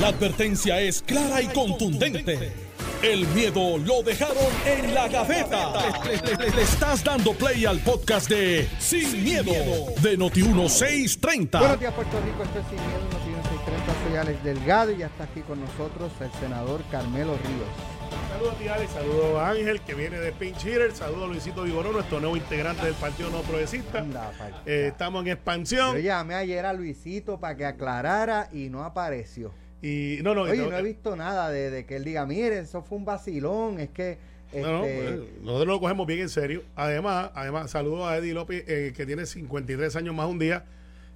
[0.00, 2.52] La advertencia es clara y contundente.
[3.02, 4.36] El miedo lo dejaron
[4.66, 5.72] en la gaveta.
[6.04, 9.52] Le, le- le estás dando play al podcast de Sin, miedo,
[10.00, 11.58] de Noti1630.
[11.58, 12.42] Buenos días, Puerto Rico.
[12.42, 14.08] Esto es Sin Miedo, unos 630.
[14.08, 17.68] Soy Alex Delgado y ya está aquí con nosotros el senador Carmelo Ríos.
[18.32, 18.92] Saludos a ti, Alex.
[18.92, 20.94] Saludos a Ángel, que viene de Pinch Hitter.
[20.96, 23.98] Saludos a Luisito Vigoró, nuestro nuevo integrante del Partido No Progresista.
[23.98, 24.32] Anda,
[24.66, 25.98] Eh, estamos en Yo expansión.
[26.00, 29.52] llamé ayer a Luisito para que aclarara y no apareció.
[29.84, 32.60] Y no, no, Oye, no, no he visto nada de, de que él diga, mire,
[32.60, 34.16] eso fue un vacilón, es que...
[34.54, 36.62] no, no, este, pues, nosotros lo cogemos bien en serio.
[36.74, 40.64] Además, además saludos a Eddie López, eh, que tiene 53 años más un día.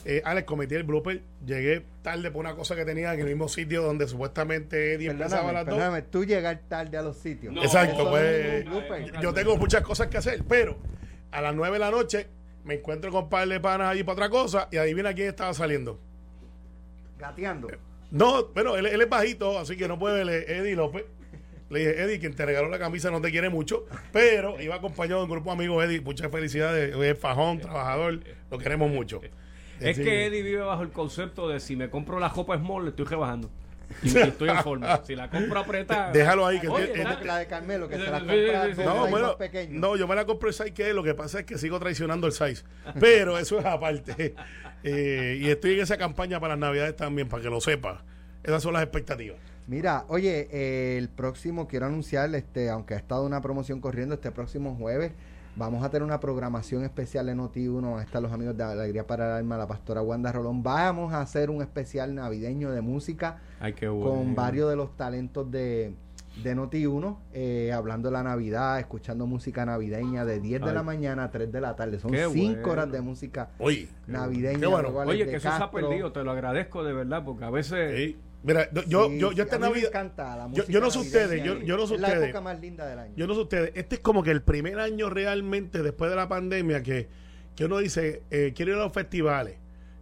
[0.04, 1.22] Eh, Alex, cometí el blooper.
[1.46, 5.50] Llegué tarde por una cosa que tenía en el mismo sitio donde supuestamente Eddie empezaba
[5.50, 5.74] las 2.
[5.74, 7.56] perdóname, tú llegar tarde a los sitios.
[7.56, 10.76] Exacto, Eso pues yo tengo muchas cosas que hacer, pero
[11.30, 12.26] a las 9 de la noche
[12.64, 15.54] me encuentro con un par de panas allí para otra cosa y adivina quién estaba
[15.54, 15.98] saliendo.
[17.18, 17.87] Gateando.
[18.10, 21.04] No, bueno, él, él es bajito, así que no puede ver Eddie López.
[21.70, 25.20] Le dije, Eddie, quien te regaló la camisa no te quiere mucho, pero iba acompañado
[25.20, 29.20] de un grupo de amigos, Eddie, muchas felicidades, es fajón, trabajador, lo queremos mucho.
[29.78, 32.84] Es Así que Eddie vive bajo el concepto de si me compro la copa small,
[32.84, 33.50] le estoy rebajando.
[34.02, 35.00] Y, estoy en forma.
[35.04, 36.12] Si la compro apretada.
[36.12, 37.04] Déjalo ahí, que Oye.
[37.24, 39.36] La de Carmelo, que se la compra No, bueno,
[39.70, 41.78] no, yo me la compré el size que es, lo que pasa es que sigo
[41.78, 42.64] traicionando el size.
[43.00, 44.34] Pero eso es aparte.
[44.84, 48.04] Eh, y estoy en esa campaña para las navidades también, para que lo sepa.
[48.44, 49.36] Esas son las expectativas.
[49.66, 54.30] Mira, oye, eh, el próximo quiero anunciar, este, aunque ha estado una promoción corriendo este
[54.30, 55.12] próximo jueves,
[55.58, 59.06] vamos a tener una programación especial en Noti1, van a estar los amigos de Alegría
[59.06, 60.62] para el Alma, la pastora Wanda Rolón.
[60.62, 64.10] Vamos a hacer un especial navideño de música Ay, qué bueno.
[64.10, 65.94] con varios de los talentos de,
[66.44, 70.74] de Noti1, eh, hablando de la Navidad, escuchando música navideña de 10 de Ay.
[70.74, 71.98] la mañana a 3 de la tarde.
[71.98, 72.70] Son Qué 5 bueno.
[72.72, 74.60] horas de música Oye, navideña.
[74.60, 74.90] Qué bueno.
[74.90, 77.96] Oye, de que eso se ha perdido, te lo agradezco de verdad, porque a veces.
[77.96, 78.16] sí.
[78.48, 79.88] Mira, yo, Sí, yo, yo esta me Navidad.
[79.90, 82.24] encanta la yo- música yo no sé ustedes, yo- no sé es la ustedes.
[82.24, 83.12] época más linda del año.
[83.16, 86.28] Yo no sé ustedes, este es como que el primer año realmente después de la
[86.28, 87.08] pandemia que,
[87.54, 89.56] que uno dice, eh, quiero ir a los festivales,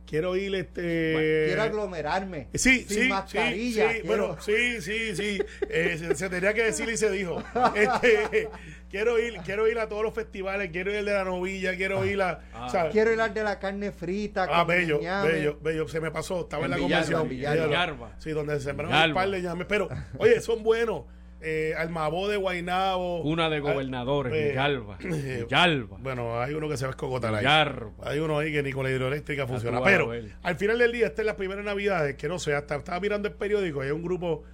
[0.07, 1.45] quiero ir este...
[1.49, 2.49] quiero aglomerarme.
[2.55, 3.89] Sí, sin sí, mascarilla.
[3.93, 7.43] sí, quiero- bueno, sí, sí, sí, eh, se, se tenía que decir y se dijo.
[7.75, 8.49] Este,
[8.91, 12.05] quiero ir, quiero ir a todos los festivales, quiero ir al de la novilla, quiero
[12.07, 12.69] ir a, Ah.
[12.71, 12.93] ¿sabes?
[12.93, 14.47] Quiero ir al de la carne frita.
[14.51, 15.29] Ah, bello, ñame.
[15.33, 17.29] bello, bello, se me pasó, estaba en, En la Villalba, convención.
[17.29, 17.67] Villalba.
[17.67, 18.11] Villalba.
[18.19, 21.03] Sí, donde se sembraron un par de llames, pero, oye, son buenos.
[21.41, 23.23] Eh, Almabó de Guainabo.
[23.23, 24.99] Una de gobernadores, eh, Villalba.
[25.05, 25.99] eh, Villalba.
[26.01, 27.41] Bueno, hay uno que se va a escogotar ahí.
[27.41, 27.93] Villalba.
[28.03, 29.83] Hay uno ahí que ni con la hidroeléctrica funciona.
[29.83, 33.01] Pero al final del día, esta es la primera Navidad, que no sé, hasta estaba
[33.01, 34.45] mirando el periódico, hay un grupo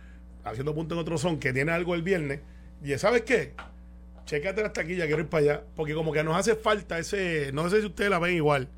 [0.45, 2.41] haciendo punto en otro son que tiene algo el viernes.
[2.83, 3.55] Y ¿sabes qué?
[4.25, 5.63] Chécate la taquilla, quiero ir para allá.
[5.77, 7.51] Porque como que nos hace falta ese.
[7.53, 8.69] No sé si ustedes la ven igual.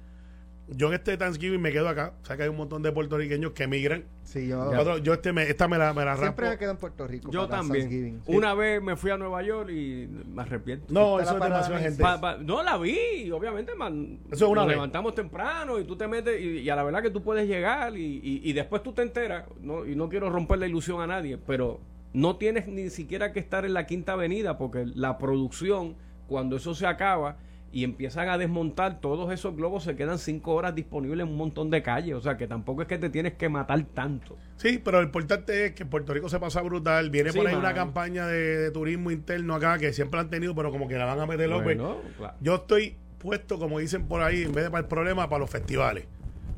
[0.68, 2.14] Yo en este Thanksgiving me quedo acá.
[2.22, 4.04] O sea que hay un montón de puertorriqueños que emigran.
[4.22, 6.76] Sí, yo, Nosotros- yo este me, esta me la, me la siempre me quedo en
[6.78, 7.30] Puerto Rico.
[7.30, 8.22] Yo para también.
[8.26, 10.86] Una vez me fui a Nueva York y me arrepiento.
[10.88, 12.02] No, eso es demasiada de gente.
[12.02, 14.20] Pa- pa- no la vi, obviamente, man.
[14.32, 14.76] Eso es una nos vez.
[14.76, 17.96] levantamos temprano y tú te metes y, y a la verdad que tú puedes llegar
[17.98, 21.06] y, y- y después tú te enteras, no, y no quiero romper la ilusión a
[21.06, 21.80] nadie, pero
[22.14, 25.96] no tienes ni siquiera que estar en la quinta avenida porque la producción,
[26.26, 27.36] cuando eso se acaba
[27.74, 31.70] y empiezan a desmontar todos esos globos, se quedan cinco horas disponibles en un montón
[31.70, 34.38] de calles, o sea que tampoco es que te tienes que matar tanto.
[34.58, 37.10] Sí, pero lo importante es que Puerto Rico se pasa brutal.
[37.10, 40.54] Viene Sí, por ahí una campaña de, de turismo interno acá que siempre han tenido,
[40.54, 41.64] pero como que la van a meter loco.
[41.64, 42.34] Bueno, claro.
[42.40, 45.50] Yo estoy puesto, como dicen por ahí, en vez de para el problema, para los
[45.50, 46.06] festivales.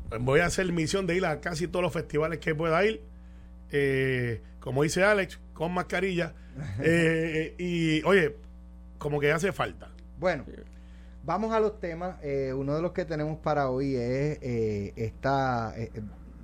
[0.09, 3.01] Pues voy a hacer misión de ir a casi todos los festivales que pueda ir.
[3.71, 6.35] Eh, como dice Alex, con mascarilla.
[6.83, 8.35] Eh, y oye,
[8.99, 9.89] como que hace falta.
[10.19, 10.43] Bueno,
[11.27, 12.15] vamos a los temas.
[12.23, 15.73] Eh, uno de los que tenemos para hoy es eh, esta.
[15.77, 15.91] eh,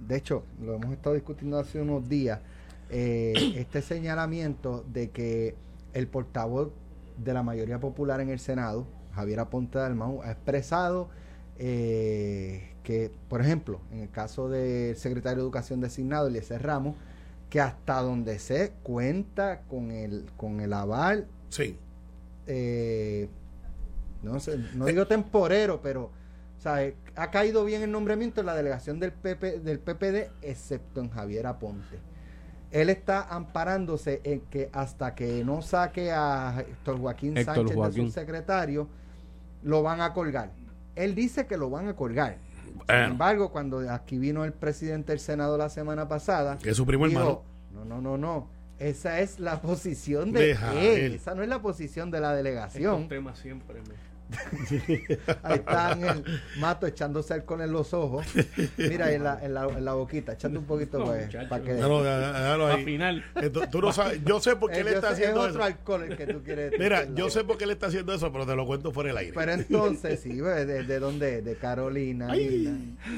[0.07, 2.39] de hecho, lo hemos estado discutiendo hace unos días.
[2.89, 5.55] este señalamiento de que
[5.93, 6.71] el portavoz
[7.17, 8.85] de la mayoría popular en el Senado,
[9.15, 11.09] Javier Aponte Dalmau, ha expresado
[11.57, 16.95] que, por ejemplo, en el caso del secretario de Educación designado, Eliezer Ramos,
[17.49, 21.77] que hasta donde se cuenta con el, con el aval Sí.
[22.47, 23.29] eh,
[24.23, 26.05] no sé, no digo temporero, pero
[26.57, 30.31] o sea, eh, ha caído bien el nombramiento en la delegación del PP, del PPD,
[30.41, 31.99] excepto en Javier Aponte.
[32.71, 37.75] Él está amparándose en que hasta que no saque a Héctor Joaquín Héctor Sánchez de
[37.75, 38.05] Joaquín.
[38.05, 38.87] subsecretario,
[39.61, 40.51] lo van a colgar.
[40.95, 42.37] Él dice que lo van a colgar.
[42.87, 46.85] Sin embargo, cuando aquí vino el presidente del Senado la semana pasada, Que es su
[46.85, 47.43] primo dijo, hermano.
[47.73, 48.49] no, no, no, no.
[48.79, 50.99] Esa es la posición de Deja él.
[51.01, 51.13] él.
[51.13, 53.07] Esa no es la posición de la Estos delegación.
[53.07, 54.12] temas siempre me...
[55.43, 56.23] Ahí está Ángel
[56.59, 58.25] Mato echándose alcohol en los ojos.
[58.77, 61.05] Mira, en la, en la, en la boquita, echando un poquito No,
[61.49, 61.73] para, que.
[61.73, 62.83] No, no, ahí.
[62.83, 63.23] final.
[63.41, 65.63] Eh, tú, no sabes, yo sé por qué Eh, le está sé- haciendo es otro
[65.65, 65.73] eso.
[65.73, 66.73] alcohol el que tú quieres.
[66.79, 69.17] Mira, yo sé por qué le está haciendo eso, pero te lo cuento fuera del
[69.17, 69.33] aire.
[69.35, 71.41] Pero entonces, sí, ¿de, de, de dónde?
[71.41, 72.33] De Carolina.
[72.33, 72.71] linda.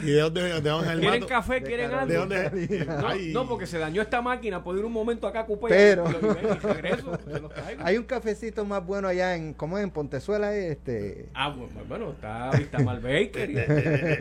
[0.03, 1.29] ¿Y de dónde, de dónde Ángel ¿Quieren Mato?
[1.29, 1.53] café?
[1.55, 2.05] De ¿Quieren algo?
[2.07, 2.85] ¿De dónde?
[2.85, 3.31] No, Ay.
[3.33, 4.63] no, porque se dañó esta máquina.
[4.63, 7.17] Puedo ir un momento acá a Cupé Pero- y y regreso.
[7.25, 7.81] se los traigo.
[7.83, 9.83] Hay un cafecito más bueno allá en, ¿cómo es?
[9.83, 10.94] En Pontezuela, este.
[11.33, 13.49] Ah, bueno, bueno, está Vista Mal Baker.
[13.49, 13.57] y-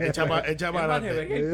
[0.07, 0.25] Echa
[0.71, 1.53] para a después.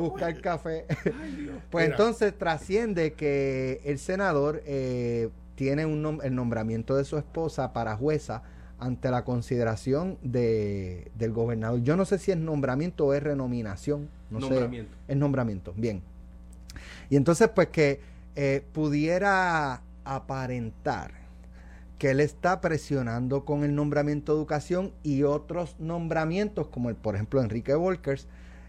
[0.00, 0.84] buscar café.
[1.20, 1.56] Ay, Dios.
[1.70, 1.96] Pues Mira.
[1.96, 7.96] entonces trasciende que el senador eh, tiene un nom- el nombramiento de su esposa para
[7.96, 8.42] jueza
[8.78, 11.80] ante la consideración de, del gobernador.
[11.82, 14.08] Yo no sé si es nombramiento o es renominación.
[14.30, 14.92] No Nombramiento.
[15.06, 15.12] sé.
[15.12, 16.02] Es nombramiento, bien.
[17.08, 18.00] Y entonces pues que
[18.36, 21.12] eh, pudiera aparentar
[21.98, 27.14] que él está presionando con el nombramiento de educación y otros nombramientos, como el, por
[27.14, 28.26] ejemplo Enrique Volkers,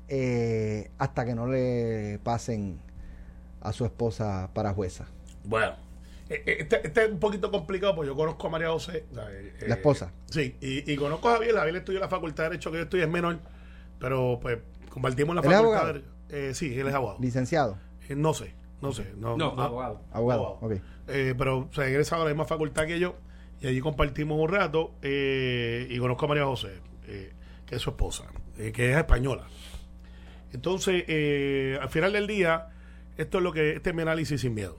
[0.07, 2.79] eh, hasta que no le pasen
[3.61, 5.05] a su esposa para jueza.
[5.43, 5.73] Bueno,
[6.29, 9.05] eh, eh, este, este es un poquito complicado porque yo conozco a María José.
[9.29, 10.11] eh, La esposa.
[10.29, 11.55] Sí, y, y conozco a Javier.
[11.55, 13.39] Javier estudió en la Facultad de Derecho que yo estoy, es menor,
[13.99, 15.87] pero pues compartimos la ¿Él es Facultad abogado?
[15.87, 16.11] de Derecho.
[16.29, 17.17] Eh, sí, él es abogado.
[17.19, 17.77] Licenciado,
[18.15, 19.13] no sé, no sé.
[19.17, 20.01] No, No, abogado.
[20.11, 20.41] abogado.
[20.61, 20.73] ok.
[21.07, 23.15] Eh, pero se ha egresado a la misma facultad que yo
[23.61, 27.31] y allí compartimos un rato eh, y conozco a María José, eh,
[27.65, 28.25] que es su esposa,
[28.57, 29.47] eh, que es española.
[30.51, 32.69] Entonces, eh, al final del día,
[33.17, 34.77] esto es lo que, este es mi análisis sin miedo.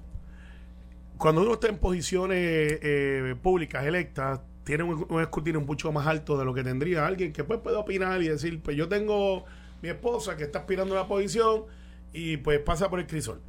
[1.19, 2.39] Cuando uno está en posiciones
[2.83, 7.33] eh, públicas electas, tiene un, un escrutinio mucho más alto de lo que tendría alguien
[7.33, 9.45] que pues puede opinar y decir, pues yo tengo
[9.81, 11.65] mi esposa que está aspirando a una posición
[12.13, 13.41] y pues pasa por el crisol.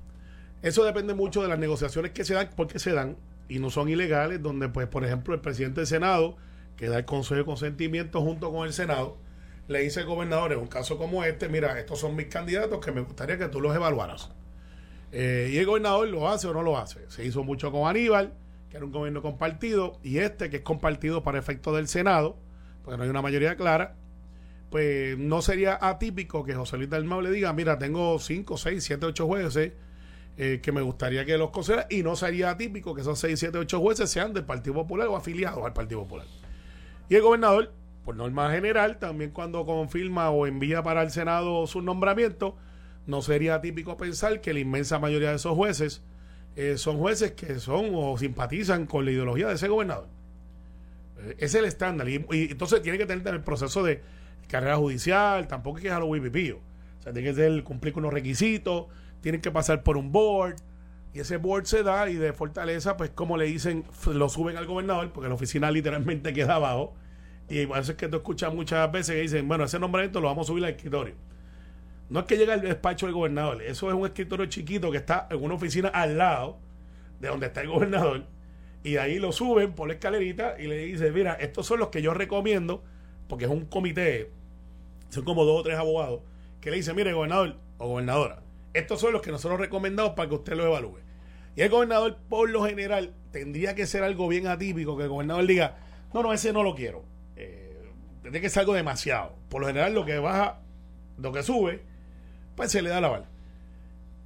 [0.62, 3.18] Eso depende mucho de las negociaciones que se dan, porque se dan
[3.48, 6.36] y no son ilegales, donde pues por ejemplo el presidente del Senado,
[6.75, 9.18] que da el consejo de consentimiento junto con el Senado,
[9.68, 12.92] le dice al gobernador en un caso como este, mira, estos son mis candidatos que
[12.92, 14.31] me gustaría que tú los evaluaras.
[15.12, 17.09] Eh, y el gobernador lo hace o no lo hace.
[17.09, 18.33] Se hizo mucho con Aníbal,
[18.69, 22.38] que era un gobierno compartido, y este, que es compartido para efecto del Senado,
[22.83, 23.95] porque no hay una mayoría clara,
[24.69, 29.06] pues no sería atípico que José Luis Dalmau le diga, mira, tengo 5, 6, 7,
[29.06, 29.74] 8 jueces
[30.38, 33.57] eh, que me gustaría que los considera, y no sería atípico que esos 6, 7,
[33.57, 36.28] 8 jueces sean del Partido Popular o afiliados al Partido Popular.
[37.10, 37.74] Y el gobernador,
[38.06, 42.56] por norma general, también cuando confirma o envía para el Senado su nombramiento,
[43.07, 46.04] no sería atípico pensar que la inmensa mayoría de esos jueces
[46.56, 50.07] eh, son jueces que son o simpatizan con la ideología de ese gobernador.
[51.19, 52.10] Eh, es el estándar.
[52.10, 54.01] Y, entonces tiene que tener el proceso de
[54.48, 56.57] carrera judicial, tampoco es que es a lo wipipío.
[57.00, 58.88] O sea, tiene que ser, cumplir con unos requisitos,
[59.27, 60.56] tienen que pasar por un board.
[61.13, 64.65] Y ese board se da y de Fortaleza, pues como le dicen, lo suben al
[64.65, 66.94] gobernador, porque la oficina literalmente queda abajo.
[67.50, 70.27] Y por eso es que tú escuchas muchas veces que dicen, bueno, ese nombramiento lo
[70.27, 71.15] vamos a subir al escritorio.
[72.09, 75.27] No es que llega al despacho del gobernador, eso es un escritorio chiquito que está
[75.30, 76.57] en una oficina al lado
[77.19, 78.27] de donde está el gobernador.
[78.85, 82.01] Y ahí lo suben por la escalerita y le dicen, mira, estos son los que
[82.01, 82.81] yo recomiendo,
[83.27, 84.31] porque es un comité,
[85.09, 86.21] son como dos o tres abogados,
[86.62, 88.41] que le dicen, mire, gobernador o gobernadora,
[88.77, 91.00] estos son los que nosotros recomendamos para que usted lo evalúe.
[91.56, 95.47] Y el gobernador, por lo general, tendría que ser algo bien atípico, que el gobernador
[95.47, 95.77] diga,
[96.13, 97.03] no, no, ese no lo quiero.
[97.35, 97.75] Eh,
[98.21, 99.33] tendría que ser algo demasiado.
[99.50, 100.59] Por lo general, lo que baja,
[101.18, 101.81] lo que sube,
[102.56, 103.29] pues se le da la bala.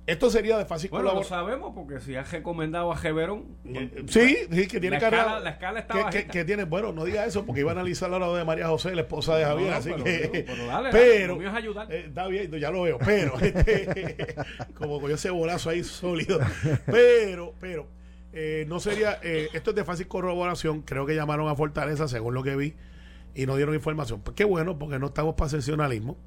[0.07, 3.45] Esto sería de fácil Bueno, lo sabemos porque si has recomendado a Geverón.
[3.65, 6.91] Eh, Sí, sí, que tiene La carrera- escala- la escala está que, que, tiene, bueno,
[6.91, 9.45] no diga eso porque iba a analizar la hora de María José, la esposa de
[9.45, 10.29] Javier, no, así pero- que.
[10.31, 10.89] pero- pero dale,
[11.57, 11.91] ayudar.
[11.93, 14.35] eh, está bien, ya lo veo, pero este,
[14.73, 16.39] como cogió ese bolazo ahí sólido.
[16.87, 17.87] Pero, pero,
[18.33, 22.33] eh, no sería, eh, esto es de fácil corroboración, creo que llamaron a Fortaleza según
[22.33, 22.73] lo que vi
[23.35, 24.21] y no dieron información.
[24.21, 26.17] Pues qué bueno, porque no estamos para sensacionalismo,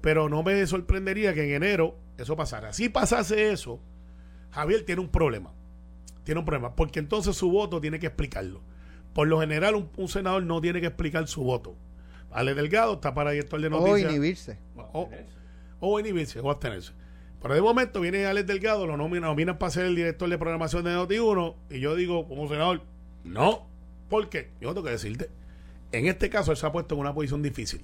[0.00, 2.72] pero no me sorprendería que en enero eso pasara.
[2.72, 3.80] Si pasase eso,
[4.50, 5.52] Javier tiene un problema.
[6.24, 8.60] Tiene un problema, porque entonces su voto tiene que explicarlo.
[9.14, 11.76] Por lo general, un, un senador no tiene que explicar su voto.
[12.30, 14.10] Ale Delgado está para director de O noticias.
[14.12, 14.58] inhibirse.
[14.92, 15.08] O,
[15.80, 16.92] o inhibirse, o abstenerse.
[17.42, 20.84] Pero de momento viene Alex Delgado, lo nominan, nominan para ser el director de programación
[20.84, 22.82] de Noti1, y yo digo, como senador,
[23.24, 23.66] no.
[24.08, 24.50] ¿Por qué?
[24.60, 25.30] Yo tengo que decirte.
[25.90, 27.80] En este caso, él se ha puesto en una posición difícil.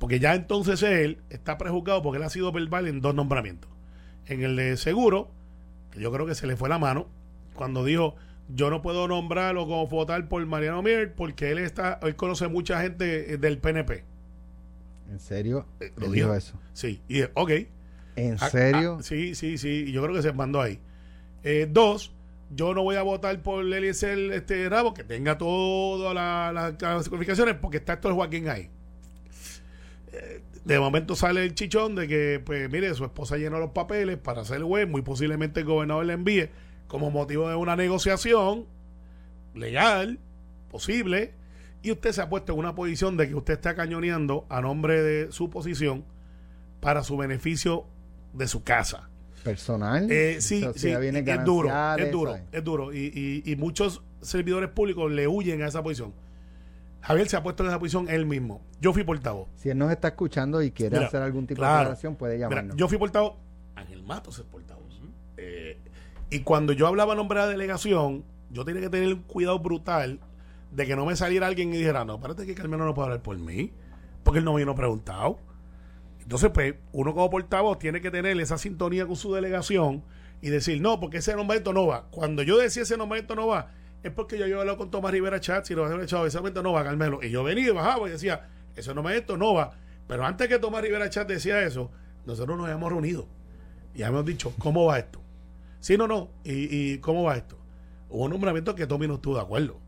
[0.00, 3.70] Porque ya entonces él está prejuzgado porque él ha sido verbal en dos nombramientos.
[4.26, 5.30] En el de seguro,
[5.92, 7.06] que yo creo que se le fue la mano,
[7.54, 8.16] cuando dijo,
[8.48, 12.48] yo no puedo nombrar o como votar por Mariano Mier porque él está, él conoce
[12.48, 14.02] mucha gente eh, del PNP.
[15.10, 15.66] ¿En serio?
[15.80, 16.34] Eh, lo dijo dijo.
[16.34, 16.58] eso.
[16.72, 17.50] Sí, y dije, ok.
[18.16, 18.96] ¿En Ah, serio?
[19.00, 19.92] ah, sí, sí, sí.
[19.92, 20.80] Yo creo que se mandó ahí.
[21.42, 22.12] Eh, dos,
[22.50, 27.54] yo no voy a votar por Eliezer este, Rabo, que tenga todas las las clasificaciones,
[27.60, 28.70] porque está esto el Joaquín ahí.
[30.64, 34.44] De momento sale el chichón de que, pues, mire, su esposa llenó los papeles para
[34.44, 36.48] ser juez, muy posiblemente el gobernador le envíe
[36.86, 38.66] como motivo de una negociación
[39.54, 40.18] legal,
[40.70, 41.32] posible,
[41.82, 45.02] y usted se ha puesto en una posición de que usted está cañoneando a nombre
[45.02, 46.04] de su posición
[46.80, 47.86] para su beneficio
[48.32, 49.08] de su casa.
[49.42, 50.10] Personal.
[50.10, 50.88] Eh, sí, sí,
[51.38, 51.68] es duro,
[52.04, 52.46] es duro, ¿sabes?
[52.52, 52.92] es duro.
[52.92, 53.10] Y,
[53.44, 56.12] y- y muchos servidores públicos le huyen a esa posición.
[57.02, 58.60] Javier se ha puesto en esa posición él mismo.
[58.80, 59.48] Yo fui portavoz.
[59.56, 61.80] Si él nos está escuchando y quiere Mira, hacer algún tipo de claro.
[61.80, 62.76] aclaración, puede Mira, llamarnos.
[62.76, 63.34] yo fui portavoz.
[63.74, 64.80] Ángel Matos es portavoz.
[65.36, 65.78] Eh,
[66.30, 69.58] y cuando yo hablaba a nombre de la delegación, yo tenía que tener un cuidado
[69.58, 70.20] brutal
[70.70, 73.22] de que no me saliera alguien y dijera, no, espérate que Carmelo no puede hablar
[73.22, 73.72] por mí,
[74.22, 75.38] porque él no vino preguntado.
[76.20, 80.04] Entonces, pues, uno como portavoz tiene que tener esa sintonía con su delegación
[80.42, 82.06] y decir, no, porque ese nombramiento no va.
[82.10, 85.40] Cuando yo decía ese nombramiento no va, es porque yo había hablado con Tomás Rivera
[85.40, 87.20] Chatz y lo había echado, nombramiento no va, Carmelo.
[87.22, 89.72] Y yo venía y bajaba y decía, ese nombramiento no va.
[90.06, 91.90] Pero antes que Tomás Rivera Chatz decía eso,
[92.26, 93.28] nosotros nos habíamos reunido
[93.94, 95.20] y habíamos dicho, ¿cómo va esto?
[95.80, 96.30] Sí, no, no.
[96.44, 97.58] ¿Y, y cómo va esto?
[98.08, 99.78] Hubo un nombramiento que Tommy no estuvo de acuerdo.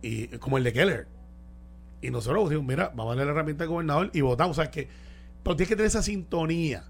[0.00, 1.08] Y como el de Keller.
[2.00, 4.58] Y nosotros dijimos, mira, vamos a darle la herramienta al gobernador y votamos.
[4.58, 4.88] O sea, que,
[5.42, 6.84] pero tienes que tener esa sintonía.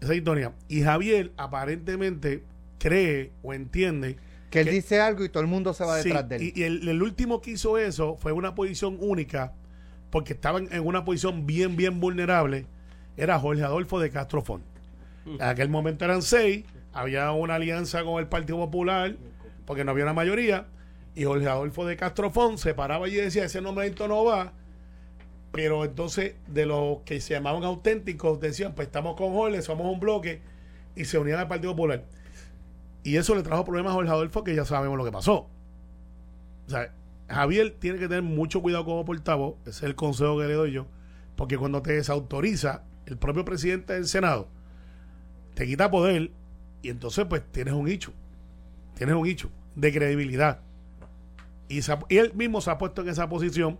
[0.00, 0.52] Esa sintonía.
[0.68, 2.44] Y Javier aparentemente
[2.78, 4.16] cree o entiende
[4.50, 6.42] que él que- dice algo y todo el mundo se va Sí, detrás de él.
[6.42, 9.52] Y, y el, el último que hizo eso fue una posición única,
[10.10, 12.66] porque estaban en una posición bien, bien vulnerable.
[13.16, 14.62] Era Jorge Adolfo de Castrofón.
[15.26, 16.64] En aquel momento eran seis,
[16.94, 19.16] había una alianza con el Partido Popular,
[19.66, 20.66] porque no había una mayoría,
[21.14, 24.54] y Jorge Adolfo de Castrofón se paraba y decía: ese nombramiento no va.
[25.52, 29.98] Pero entonces, de los que se llamaban auténticos, decían: pues estamos con Jorge, somos un
[30.00, 30.40] bloque,
[30.94, 32.04] y se unían al Partido Popular.
[33.02, 35.48] Y eso le trajo problemas a Jorge Adolfo, que ya sabemos lo que pasó.
[36.66, 36.92] O sea,
[37.28, 40.72] Javier tiene que tener mucho cuidado como portavoz, ese es el consejo que le doy
[40.72, 40.86] yo,
[41.36, 44.48] porque cuando te desautoriza el propio presidente del Senado,
[45.54, 46.30] te quita poder
[46.82, 48.12] y entonces pues tienes un hecho,
[48.94, 50.60] tienes un hecho de credibilidad.
[51.68, 53.78] Y, él mismo se ha puesto en esa posición,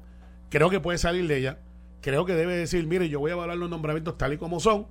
[0.51, 1.59] creo que puede salir de ella,
[2.03, 4.87] creo que debe decir, mire, yo voy a evaluar los nombramientos tal y como son.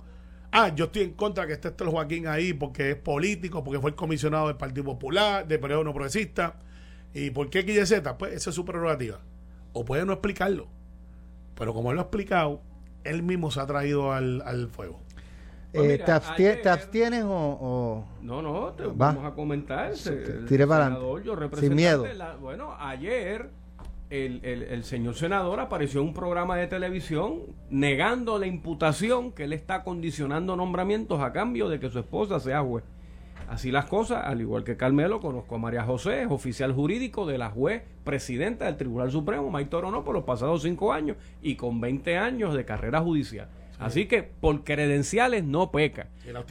[0.50, 3.90] Ah, yo estoy en contra que esté el Joaquín ahí porque es político, porque fue
[3.90, 6.56] el comisionado del Partido Popular, del periodo no progresista.
[7.12, 8.02] ¿Y por qué XYZ?
[8.18, 9.20] Pues esa es su prerrogativa.
[9.74, 10.68] O puede no explicarlo.
[11.54, 12.62] Pero como él lo ha explicado,
[13.04, 15.00] él mismo se ha traído al, al fuego.
[15.72, 18.92] Pues Eh, mira, ¿te, abstie- ayer- te abstienes o, o- No, no, te Va.
[18.94, 19.92] vamos a comentar.
[19.92, 21.56] El tire para senador, adelante.
[21.56, 22.02] yo Sin miedo.
[22.04, 23.50] de la- bueno, ayer
[24.10, 29.44] el, el- el señor senador apareció en un programa de televisión negando la imputación que
[29.44, 32.84] él está condicionando nombramientos a cambio de que su esposa sea juez.
[33.48, 37.38] Así las cosas, al igual que Carmelo, conozco a María José, es oficial jurídico de
[37.38, 41.80] la juez presidenta del Tribunal Supremo, May Toronó, por los pasados cinco años y con
[41.80, 43.48] 20 años de carrera judicial.
[43.78, 46.08] Así que por credenciales no peca.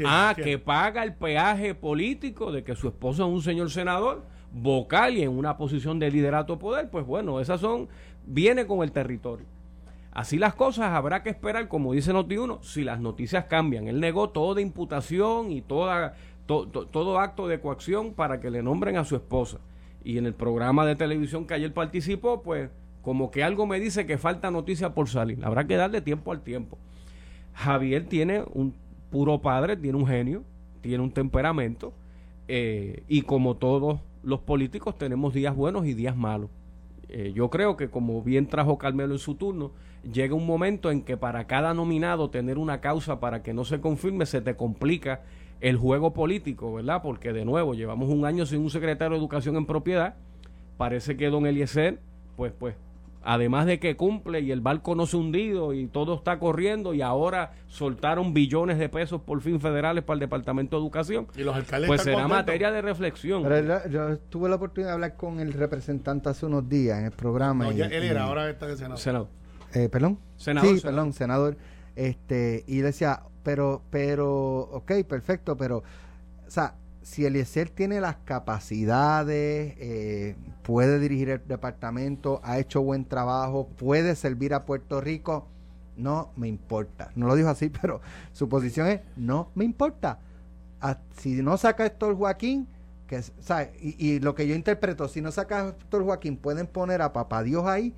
[0.07, 4.23] Ah, que paga el peaje político de que su esposo es un señor senador,
[4.53, 7.87] vocal y en una posición de liderato poder, pues bueno, esas son,
[8.25, 9.45] viene con el territorio.
[10.11, 13.87] Así las cosas, habrá que esperar, como dice Noti1, si las noticias cambian.
[13.87, 16.15] Él negó toda imputación y toda,
[16.47, 19.59] to- to- todo acto de coacción para que le nombren a su esposa.
[20.03, 22.69] Y en el programa de televisión que ayer participó, pues
[23.03, 25.43] como que algo me dice que falta noticia por salir.
[25.45, 26.77] Habrá que darle tiempo al tiempo.
[27.53, 28.73] Javier tiene un
[29.11, 30.43] puro padre, tiene un genio,
[30.81, 31.93] tiene un temperamento
[32.47, 36.49] eh, y como todos los políticos tenemos días buenos y días malos.
[37.07, 39.71] Eh, yo creo que como bien trajo Carmelo en su turno,
[40.03, 43.79] llega un momento en que para cada nominado tener una causa para que no se
[43.79, 45.21] confirme se te complica
[45.61, 47.01] el juego político, ¿verdad?
[47.01, 50.15] Porque de nuevo llevamos un año sin un secretario de educación en propiedad.
[50.75, 52.01] Parece que don Eliezer,
[52.35, 52.75] pues, pues,
[53.23, 56.93] además de que cumple y el barco no se ha hundido y todo está corriendo
[56.93, 61.43] y ahora soltaron billones de pesos por fin federales para el Departamento de Educación, Y
[61.43, 62.37] los alcaldes pues será contentos.
[62.37, 63.43] materia de reflexión.
[63.43, 67.05] Pero él- yo tuve la oportunidad de hablar con el representante hace unos días en
[67.05, 67.65] el programa.
[67.65, 68.97] No, y- ya él y- era, ahora está en el Senado.
[68.97, 69.27] Senador.
[69.73, 70.19] Eh, ¿Perdón?
[70.37, 70.95] Senador, Sí, senador.
[70.95, 71.57] perdón, senador.
[71.95, 75.83] Este, y decía, pero, pero, ok, perfecto, pero, o
[76.49, 76.75] sea,
[77.07, 84.13] si Eliezer tiene las capacidades, eh, puede dirigir el departamento, ha hecho buen trabajo, puede
[84.13, 85.47] servir a Puerto Rico,
[85.95, 87.11] no me importa.
[87.15, 88.01] No lo dijo así, pero
[88.33, 90.19] su posición es, no me importa.
[90.81, 92.67] Ah, si no saca esto el Joaquín,
[93.07, 93.71] que, ¿sabe?
[93.81, 97.41] Y, y lo que yo interpreto, si no saca el Joaquín, pueden poner a Papá
[97.41, 97.93] Dios ahí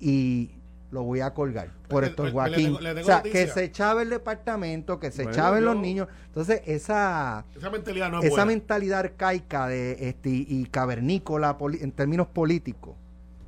[0.00, 0.50] y
[0.90, 2.56] lo voy a colgar por Le- esto le- Joaquín.
[2.56, 3.46] le tengo- le tengo o sea, noticia.
[3.46, 6.08] que se echaba el departamento, que se Bueno, echaban los niños.
[6.26, 8.44] Entonces, esa Esa mentalidad no es esa buena.
[8.46, 12.94] mentalidad arcaica de este y cavernícola en términos políticos.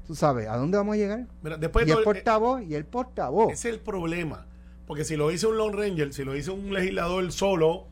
[0.07, 1.27] Tú sabes, ¿a dónde vamos a llegar?
[1.43, 3.53] Mira, después y el portavoz, y el portavoz.
[3.53, 4.47] Ese es el problema.
[4.87, 7.87] Porque si lo dice un Lone Ranger, si lo dice un legislador solo,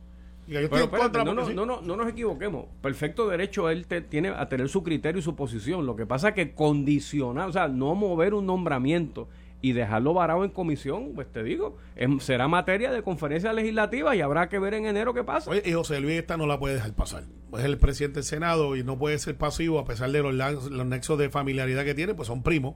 [0.46, 1.54] y yo estoy Pero espérate, no, porque no, sí.
[1.54, 2.66] no, no, no nos equivoquemos.
[2.82, 5.86] Perfecto derecho él te- tiene a tener su criterio y su posición.
[5.86, 9.28] Lo que pasa es que condicionar, o sea, no mover un nombramiento
[9.62, 14.20] y dejarlo varado en comisión, pues te digo, es- será materia de conferencia legislativa y
[14.22, 15.50] habrá que ver en enero qué pasa.
[15.50, 17.24] Oye, y José Luis esta no la puede dejar pasar.
[17.56, 20.34] Es el presidente del Senado y no puede ser pasivo a pesar de los,
[20.70, 22.74] los nexos de familiaridad que tiene, pues son primos.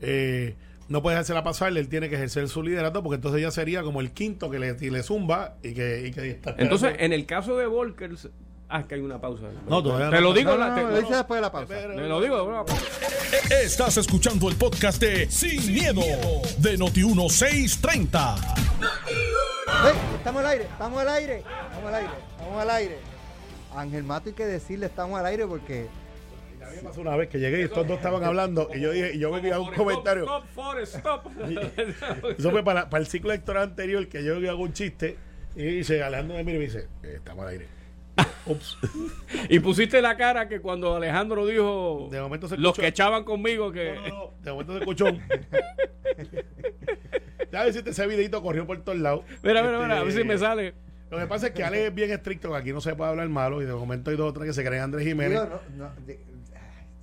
[0.00, 0.54] Eh,
[0.88, 4.00] no puede dejársela pasar, él tiene que ejercer su liderato porque entonces ya sería como
[4.00, 7.58] el quinto que le, le zumba y que, y que está Entonces, en el caso
[7.58, 8.30] de Volkers,
[8.68, 9.44] ah, que hay una pausa.
[9.68, 11.52] No, todavía Te lo digo, No, la- no, te, no, lo dice después de la
[11.52, 11.74] pausa.
[11.74, 12.66] Te lo digo.
[13.62, 16.02] Estás escuchando el podcast de Sin, miedo,
[16.58, 18.36] de Noti1630.
[19.84, 19.92] ¡Ey!
[20.16, 22.98] Estamos al aire, estamos al aire, estamos al aire, estamos al aire.
[23.74, 25.88] Ángel Mato hay que decirle estamos al aire porque
[26.62, 28.92] A mí me pasó una vez que llegué y estos dos estaban hablando y yo
[28.92, 30.24] dije, y yo me un comentario.
[30.24, 31.26] Stop, Forrest, stop.
[32.38, 35.16] Eso fue para, para el ciclo electoral anterior que yo hago un chiste
[35.54, 37.77] y dice Alejandro de mí y me dice, "Eh, estamos al aire.
[38.46, 38.78] Ups.
[39.48, 43.24] y pusiste la cara que cuando Alejandro dijo De momento se los escuchó- que echaban
[43.24, 45.06] conmigo que No, no, no, de momento se escuchó.
[47.52, 49.22] ya ves si ese videito corrió por todos lados.
[49.42, 50.74] mira, mira, mira, a ver Este, si me sale.
[51.10, 53.28] Lo que pasa es que Ale es bien estricto, que aquí no se puede hablar
[53.30, 55.40] malo y de momento hay dos o tres que se creen Andrés Jiménez.
[55.42, 56.20] digo, no, no, de-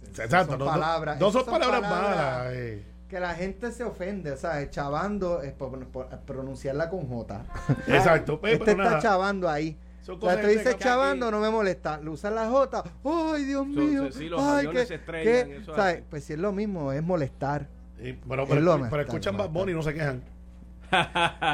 [0.10, 2.48] Exacto, son no, no- palabras, no son son palabras, malas.
[2.54, 2.84] eh.
[3.10, 7.44] que la gente se ofende, o sea, chavando es por, por pronunciarla con J.
[7.88, 9.00] Exacto, este pero está nada.
[9.00, 9.76] chavando ahí.
[10.06, 12.00] Son O sea, cosas tú que dices chavando, no me molesta.
[12.00, 12.84] Lo usan la J.
[13.04, 14.12] ¡Ay, Dios mío!
[14.12, 15.96] sí, los Ay, se estrellan, qué- eso ¿sabes?
[15.96, 16.04] hace.
[16.10, 17.68] Pues si es lo mismo, es molestar.
[18.00, 20.22] Sí, pero, Es pero, lo pero más, escuchan Bad Bunny y no se quejan.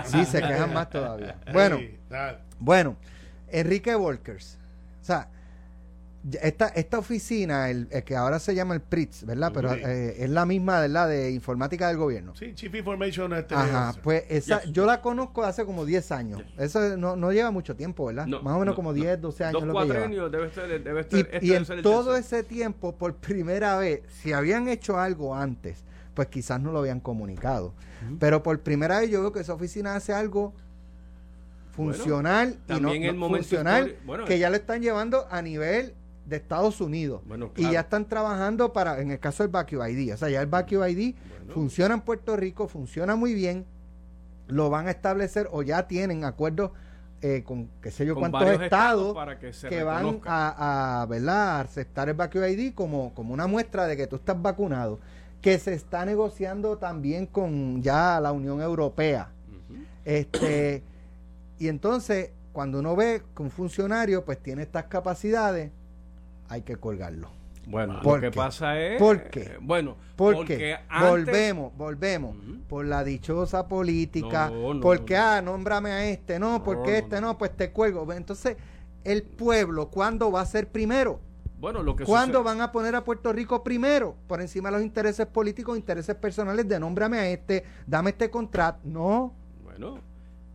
[0.05, 1.38] Sí, se quejan más todavía.
[1.53, 1.98] Bueno, Sí.
[2.60, 2.98] Bueno,
[3.48, 4.58] Enrique Volkers.
[5.01, 5.29] O sea,
[6.42, 9.51] esta, esta oficina, el, el que ahora se llama el PRITS, ¿verdad?
[9.54, 11.10] Pero eh, es la misma, ¿verdad?
[11.10, 12.36] De informática del gobierno.
[12.36, 14.04] Sí, Chief Information este, Ajá, Officer.
[14.04, 14.72] pues esa, Yes.
[14.72, 16.44] yo la conozco hace como 10 años.
[16.58, 18.28] Eso no, no lleva mucho tiempo, ¿verdad?
[18.28, 18.96] No, Más o menos no, como no.
[19.01, 19.94] 10, 12 años Dos lo que lleva.
[19.96, 23.77] cuatrenios debe ser, debe Y, ser, este y en ser todo ese tiempo, por primera
[23.77, 27.74] vez, si habían hecho algo antes, pues quizás no lo habían comunicado.
[28.20, 30.53] Pero por primera vez yo veo que esa oficina hace algo
[31.72, 35.94] funcional y no, el funcional bueno, que ya lo están llevando a nivel
[36.31, 37.22] de Estados Unidos.
[37.27, 40.41] Bueno, Y ya están trabajando para, en el caso del Vacuum ID, o sea, ya
[40.41, 41.53] el Vacuum ID Bueno.
[41.53, 43.65] funciona en Puerto Rico, funciona muy bien,
[44.48, 46.72] lo van a establecer o ya tienen acuerdos
[47.22, 51.01] eh, con qué sé yo Con cuántos estados, estados para que se que van a,
[51.01, 51.57] a, ¿verdad?
[51.57, 55.00] a aceptar el Vacuum ID como, como una muestra de que tú estás vacunado,
[55.41, 59.29] que se está negociando también con ya la Unión Europea.
[60.03, 60.81] Este,
[61.59, 65.72] y entonces, cuando uno ve que un funcionario pues tiene estas capacidades,
[66.51, 67.29] hay que colgarlo.
[67.68, 68.35] Bueno, ¿Por lo que qué?
[68.37, 69.00] pasa es.
[69.00, 69.42] ¿Por qué?
[69.42, 72.35] eh, Bueno, Porque, porque antes- volvemos, volvemos,
[72.68, 77.22] por la dichosa política, No, no, porque, no, ah, nómbrame a este, no, porque este
[77.22, 77.27] no.
[77.27, 78.11] no, pues te cuelgo.
[78.11, 78.57] Entonces,
[79.05, 81.20] el pueblo, ¿cuándo va a ser primero?
[81.59, 84.16] Bueno, lo que ¿Cuándo sucede- van a poner a Puerto Rico primero?
[84.27, 88.79] Por encima de los intereses políticos, intereses personales de nómbrame a este, dame este contrato.
[88.83, 89.33] No,
[89.64, 90.00] Bueno,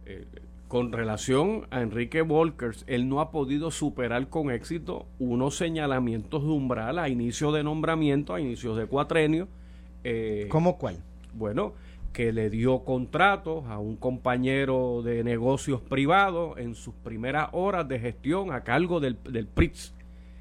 [0.04, 0.26] eh,
[0.68, 6.48] con relación a Enrique Volkers, él no ha podido superar con éxito unos señalamientos de
[6.48, 9.48] umbral a inicio de nombramiento, a inicios de cuatrenio.
[10.04, 10.96] eh, ¿cómo cuál?
[11.34, 11.74] Bueno,
[12.12, 17.98] que le dio contratos a un compañero de negocios privados en sus primeras horas de
[18.00, 19.94] gestión a cargo del, del PRITS.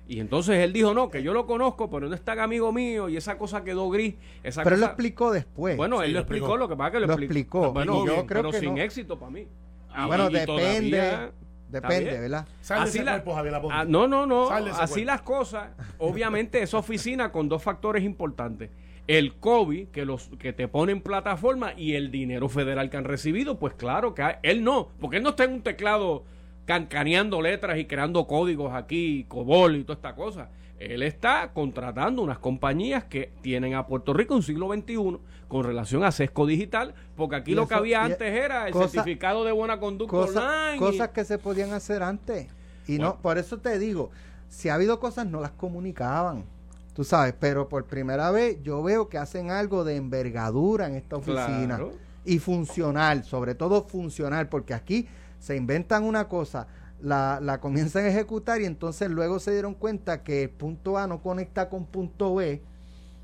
[0.08, 3.10] Y entonces él dijo, no, que yo lo conozco, pero no es tan amigo mío
[3.10, 4.14] y esa cosa quedó gris.
[4.44, 5.76] Esa Pero él lo cosa- explicó después.
[5.78, 7.74] Bueno, Sí, él lo explicó, lo que pasa es que lo, Lo expli- explicó.
[7.74, 8.82] Bueno, yo bien, creo pero que sin no.
[8.82, 9.48] éxito para mí.
[9.96, 11.32] Ah, bueno, Y depende, todavía-
[11.70, 12.20] depende.
[12.20, 12.48] ¿verdad?
[12.62, 13.76] Sal de Así ese la- cuerpo, Javier Aponte.
[13.78, 14.50] Ah, no, no, no.
[14.50, 15.06] Así cuerpo.
[15.06, 15.70] las cosas.
[15.98, 18.70] Obviamente, esa oficina con dos factores importantes.
[19.08, 23.04] El COVID, que, los, que te pone en plataforma, y el dinero federal que han
[23.04, 24.90] recibido, pues claro que hay- él no.
[25.00, 26.24] Porque él no está en un teclado
[26.65, 30.49] cancaneando letras y creando códigos aquí, COBOL y toda esta cosa.
[30.80, 36.04] Él está contratando unas compañías que tienen a Puerto Rico un siglo XXI con relación
[36.04, 39.45] a sesco digital, porque aquí Y lo que había y- antes era el cosa- certificado
[39.45, 40.75] de buena conducta Cosa- online.
[40.75, 42.47] y- cosas que se podían hacer antes.
[42.88, 44.10] Y no, por eso te digo,
[44.49, 46.43] si ha habido cosas, no las comunicaban.
[46.93, 51.17] Tú sabes, pero por primera vez yo veo que hacen algo de envergadura en esta
[51.17, 51.65] oficina.
[51.78, 51.91] Claro.
[52.25, 55.08] Y funcional, sobre todo funcional, porque aquí
[55.39, 56.67] se inventan una cosa,
[57.02, 61.08] la, la comienzan a ejecutar y entonces luego se dieron cuenta que el punto A
[61.08, 62.62] no conecta con punto B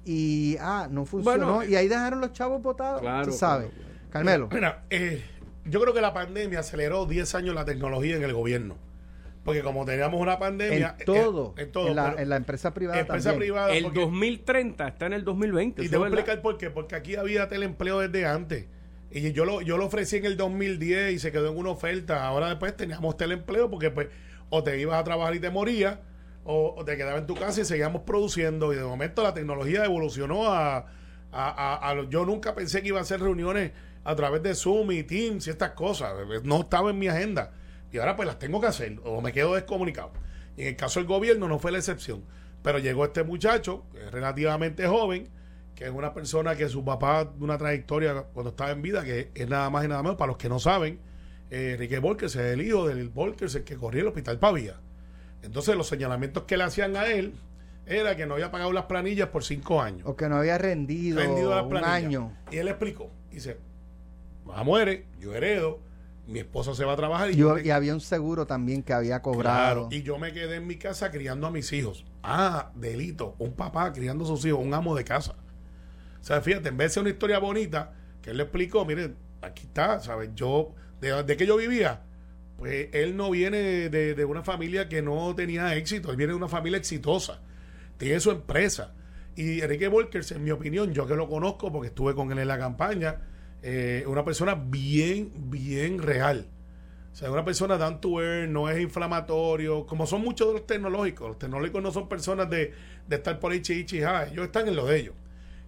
[0.05, 1.55] y ah, no funcionó.
[1.55, 3.01] Bueno, y ahí dejaron los chavos botados.
[3.01, 3.69] Claro, tú sabes.
[3.69, 4.09] claro, claro.
[4.11, 4.49] Carmelo.
[4.51, 5.23] Mira, eh,
[5.65, 8.75] yo creo que la pandemia aceleró 10 años la tecnología en el gobierno.
[9.43, 10.95] Porque como teníamos una pandemia...
[10.99, 11.55] En todo.
[11.57, 11.87] eh, en todo.
[11.87, 13.49] En la, pero en la empresa privada empresa también.
[13.51, 13.71] privada...
[13.73, 15.83] El porque- 2030 está en el 2020.
[15.83, 16.69] Y te voy a explicar por qué.
[16.69, 18.67] Porque aquí había teleempleo desde antes.
[19.11, 22.25] Y yo lo, yo lo ofrecí en el 2010 y se quedó en una oferta.
[22.25, 24.07] Ahora después teníamos teleempleo porque pues
[24.49, 25.99] o te ibas a trabajar y te morías
[26.43, 28.71] o, te quedabas en tu casa y seguíamos produciendo.
[28.73, 30.77] Y de momento la tecnología evolucionó a...
[31.31, 33.71] a- a- yo nunca pensé que iba a hacer reuniones
[34.03, 36.13] a través de Zoom y Teams y estas cosas.
[36.43, 37.51] No estaba en mi agenda.
[37.91, 40.11] Y ahora pues las tengo que hacer o me quedo descomunicado.
[40.57, 42.23] Y en el caso del gobierno no fue la excepción.
[42.63, 45.27] Pero llegó este muchacho, relativamente joven,
[45.75, 49.31] que es una persona que su papá, de una trayectoria cuando estaba en vida, que
[49.33, 50.99] es nada más y nada menos, para los que no saben,
[51.49, 54.79] eh, Enrique Volkers es el hijo del Volkers, el que corría el hospital Pavía.
[55.43, 57.33] Entonces los señalamientos que le hacían a él
[57.85, 60.03] era que no había pagado las planillas por cinco años.
[60.05, 62.37] O que no había rendido, Rendido las un año.
[62.51, 63.57] Y él explicó, dice,
[64.45, 65.79] mamá muere, yo heredo,
[66.27, 69.21] mi esposa se va a trabajar y yo y había un seguro también que había
[69.21, 69.87] cobrado.
[69.87, 72.05] Claro, y yo me quedé en mi casa criando a mis hijos.
[72.23, 75.35] Ah, delito, un papá criando a sus hijos, un amo de casa.
[76.21, 79.13] O sea, fíjate, en vez de ser una historia bonita, que él le explicó, mire,
[79.41, 80.29] aquí está, ¿sabes?
[80.35, 82.01] Yo, de, de yo vivía,
[82.57, 86.37] pues él no viene de, de una familia que no tenía éxito, él viene de
[86.37, 87.41] una familia exitosa,
[87.97, 88.93] tiene su empresa.
[89.35, 92.47] Y Enrique Volkers, en mi opinión, yo que lo conozco porque estuve con él en
[92.47, 93.21] la campaña,
[93.63, 96.47] eh, una persona bien, bien real.
[97.11, 100.67] O sea, una persona down to earth, no es inflamatorio, como son muchos de los
[100.67, 101.29] tecnológicos.
[101.29, 102.73] Los tecnológicos no son personas de,
[103.07, 105.15] de estar por ahí chichi, ja, ellos están en lo de ellos.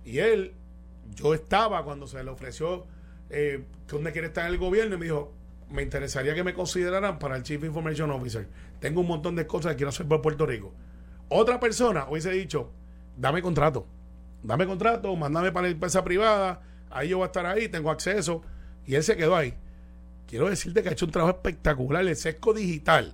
[0.06, 0.54] Y él,
[1.16, 2.86] yo estaba cuando se le ofreció
[3.30, 5.34] eh, que dónde quiere estar en el gobierno y me dijo,
[5.70, 8.48] me interesaría que me consideraran para el Chief Information Officer.
[8.80, 10.74] Tengo un montón de cosas que quiero hacer por Puerto Rico.
[11.30, 12.70] Otra persona hubiese dicho,
[13.18, 13.88] dame contrato,
[14.44, 16.62] dame contrato, mándame para la empresa privada,
[16.92, 18.44] ahí yo voy a estar ahí, tengo acceso.
[18.86, 19.54] Y él se quedó ahí.
[20.28, 22.06] Quiero decirte que ha hecho un trabajo espectacular.
[22.06, 23.14] El sesco digital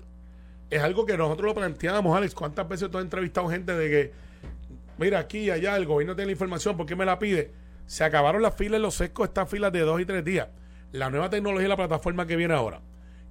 [0.70, 2.34] es algo que nosotros lo planteábamos, Alex.
[2.36, 4.14] ¿Cuántas veces tú has entrevistado gente de que,
[5.00, 7.52] mira, aquí y allá, el gobierno tiene la información, ¿por qué me la pide?
[7.86, 10.50] Se acabaron las filas en los sescos, estas filas de dos y tres días.
[10.92, 12.82] La nueva tecnología y la plataforma que viene ahora,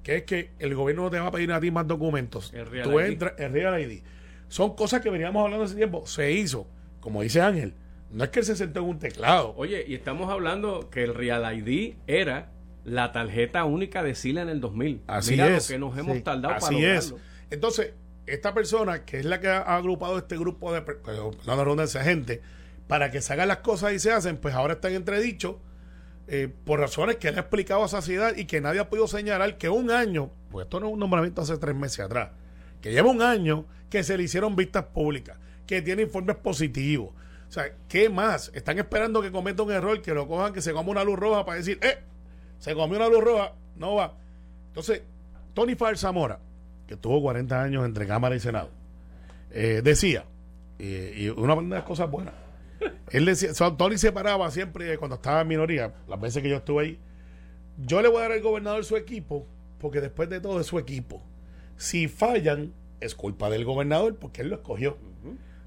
[0.02, 2.52] que es que el gobierno no te va a pedir a ti más documentos.
[2.54, 3.06] El Real tú ID.
[3.06, 4.02] entras, el Real ID.
[4.48, 6.06] Son cosas que veníamos hablando hace tiempo.
[6.06, 6.66] Se hizo,
[7.00, 7.74] como dice Ángel.
[8.10, 9.52] No es que él se sentó en un teclado.
[9.56, 12.50] Oye, y estamos hablando que el Real ID era
[12.84, 15.02] la tarjeta única de Sila en el 2000.
[15.06, 15.68] Así Mira es.
[15.68, 16.22] lo que nos hemos Sí.
[16.22, 17.10] tardado para Así es.
[17.10, 17.28] lograrlo.
[17.50, 17.92] Entonces,
[18.34, 21.62] esta persona, que es la que ha agrupado este grupo de, per- pero, no la
[21.64, 22.40] redundancia, gente,
[22.86, 25.56] para que se hagan las cosas y se hacen, pues ahora están entredichos
[26.26, 29.56] eh, por razones que él ha explicado a saciedad y que nadie ha podido señalar
[29.58, 32.30] que un año, pues esto no es un nombramiento hace tres meses atrás,
[32.80, 35.36] que lleva un año que se le hicieron vistas públicas,
[35.66, 37.10] que tiene informes positivos.
[37.48, 38.50] O sea, ¿qué más?
[38.54, 41.46] Están esperando que cometa un error, que lo cojan, que se coma una luz roja
[41.46, 41.98] para decir, ¡eh!
[42.58, 44.14] Se comió una luz roja, no va.
[44.66, 45.02] Entonces,
[45.54, 46.40] Tony Far Zamora,
[46.88, 48.70] que tuvo 40 años entre Cámara y Senado,
[49.52, 50.24] eh, decía,
[50.78, 52.34] eh, y una de las cosas buenas,
[53.10, 56.48] él decía, o sea, Tony se paraba siempre cuando estaba en minoría, las veces que
[56.48, 56.98] yo estuve ahí,
[57.76, 59.46] yo le voy a dar al gobernador su equipo,
[59.78, 61.22] porque después de todo es su equipo.
[61.76, 64.98] Si fallan, es culpa del gobernador, porque él lo escogió.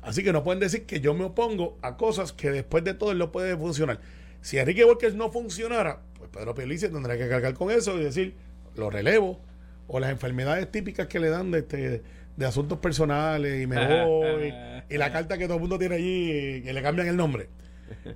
[0.01, 3.11] Así que no pueden decir que yo me opongo a cosas que después de todo
[3.11, 4.01] él no puede funcionar.
[4.41, 8.35] Si Enrique Borges no funcionara, pues Pedro Pelici tendría que cargar con eso y decir,
[8.75, 9.39] lo relevo,
[9.87, 12.01] o las enfermedades típicas que le dan de, este,
[12.37, 14.53] de asuntos personales y me voy,
[14.89, 17.49] y la carta que todo el mundo tiene allí, que le cambian el nombre.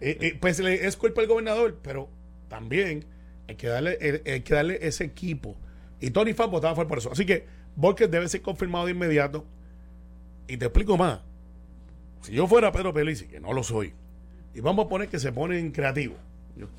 [0.02, 2.10] Eh, eh, pues le- es culpa del gobernador, pero
[2.48, 3.06] también
[3.48, 5.56] hay que darle, hay que darle ese equipo.
[6.00, 7.12] Y Tony Fan votaba fue por eso.
[7.12, 9.46] Así que Borges debe ser confirmado de inmediato.
[10.48, 11.20] Y te explico más.
[12.22, 13.94] Si yo fuera Pedro Pelici, que no lo soy,
[14.54, 16.18] y vamos a poner que se ponen creativos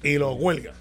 [0.03, 0.75] y lo huelgan.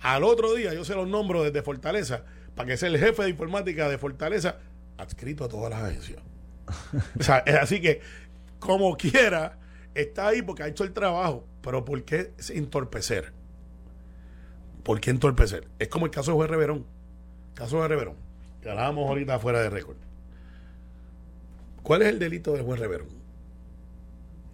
[0.00, 2.24] Al otro día yo se los nombro desde Fortaleza
[2.54, 4.58] para que sea el jefe de informática de Fortaleza
[4.98, 6.22] adscrito a todas las agencias.
[7.18, 8.00] O sea, es así que,
[8.58, 9.58] como quiera,
[9.94, 11.46] está ahí porque ha hecho el trabajo.
[11.62, 13.32] Pero ¿por qué entorpecer?
[14.82, 15.68] ¿Por qué entorpecer?
[15.78, 16.86] Es como el caso de Juez Reverón.
[17.54, 18.16] Caso de Reverón.
[18.62, 19.96] Que hablábamos ahorita fuera de récord.
[21.82, 23.08] ¿Cuál es el delito del juez Reverón?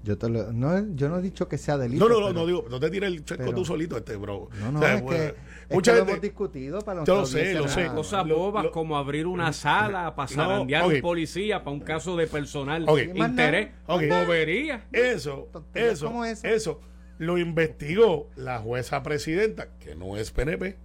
[0.06, 2.08] Yo, te lo- no, yo no he dicho que sea delito.
[2.08, 4.14] No, no, no, pero- no digo, no te tires el chesco pero- tú solito, este
[4.14, 4.48] bro.
[4.60, 5.34] No, no, O sea, es pues, que, es
[5.74, 7.86] mucha que lo gente- hemos discutido para Yo lo sé, lo sé.
[7.88, 10.92] Cosas Lo- bobas lo- como abrir una sala para zarandear ok.
[10.94, 13.70] un policía para un caso de personal interés.
[13.86, 14.02] Ok.
[14.08, 14.86] Bobería.
[14.92, 16.48] Eso, eso, como esa.
[16.48, 16.80] eso
[17.18, 20.76] lo investigó la jueza presidenta, que no es PNP,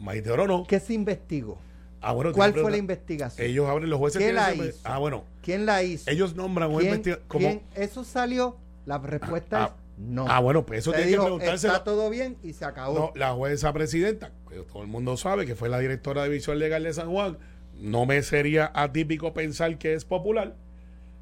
[0.00, 0.64] Maite Orono.
[0.66, 1.58] ¿Qué se investigó?
[2.02, 3.46] Ah, bueno, ¿Cuál fue la investigación?
[3.46, 4.20] Ellos abren los jueces.
[4.20, 4.78] ¿Quién la hizo?
[4.84, 6.10] Ah, bueno, ¿Quién la hizo?
[6.10, 7.60] ellos nombran un ¿Quién- investigador.
[7.76, 10.26] Eso salió, la respuesta Ah, es No.
[10.28, 11.72] Ah, bueno, pues eso tiene dijo, que preguntárselo.
[11.74, 12.94] Está todo bien y se acabó.
[12.98, 16.58] No, la jueza presidenta, que todo el mundo sabe que fue la directora de Visión
[16.58, 17.38] Legal de San Juan,
[17.78, 20.56] no me sería atípico pensar que es popular.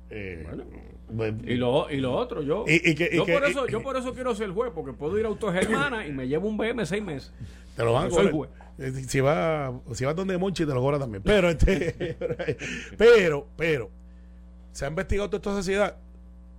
[0.09, 0.47] Eh,
[1.15, 3.69] pues, Y lo, y lo otro, yo, Y- y que- y yo, que- por eso,
[3.69, 6.49] y- yo por eso quiero ser juez, porque puedo ir a autogermana y me llevo
[6.49, 7.33] un BM seis meses.
[7.81, 8.51] Te lo van a cobrar.
[8.79, 11.23] Eh, Si va, si vas donde Monchi, te lo cobra también.
[11.23, 12.17] Pero, este,
[12.99, 13.91] pero, pero,
[14.73, 15.97] se ha investigado toda esta sociedad.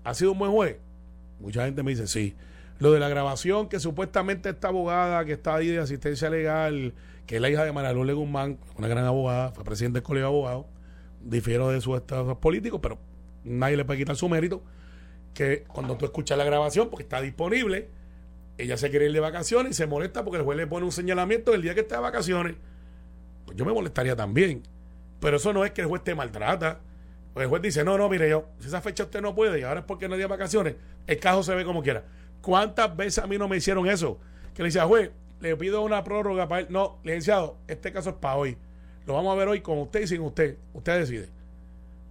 [0.04, 0.78] ¿Ha sido un buen juez?
[1.40, 2.36] Mucha gente me dice sí.
[2.80, 6.96] Lo de la grabación, que supuestamente esta abogada que está ahí de asistencia legal,
[7.28, 10.26] que es la hija de María Lourdes Guzmán, una gran abogada, fue presidente del colegio
[10.26, 10.66] de abogados,
[11.24, 12.98] difiero de sus estados políticos, pero
[13.44, 14.64] nadie le puede quitar su mérito.
[15.36, 17.90] Que cuando tú escuchas la grabación, porque está disponible,
[18.58, 20.92] ella se quiere ir de vacaciones y se molesta porque el juez le pone un
[20.92, 22.56] señalamiento el día que está de vacaciones.
[23.46, 24.64] Pues yo me molestaría también.
[25.20, 26.80] Pero eso no es que el juez te maltrata.
[27.36, 29.82] El juez dice, no, no, mire, yo, si esa fecha usted no puede y ahora
[29.82, 30.76] es porque no dio vacaciones,
[31.08, 32.04] el caso se ve como quiera.
[32.42, 34.20] ¿Cuántas veces a mí no me hicieron eso?
[34.54, 36.68] Que le decía, juez, le pido una prórroga para él.
[36.70, 38.58] No, licenciado, este caso es para hoy.
[39.06, 40.58] Lo vamos a ver hoy con usted y sin usted.
[40.74, 41.30] Usted decide.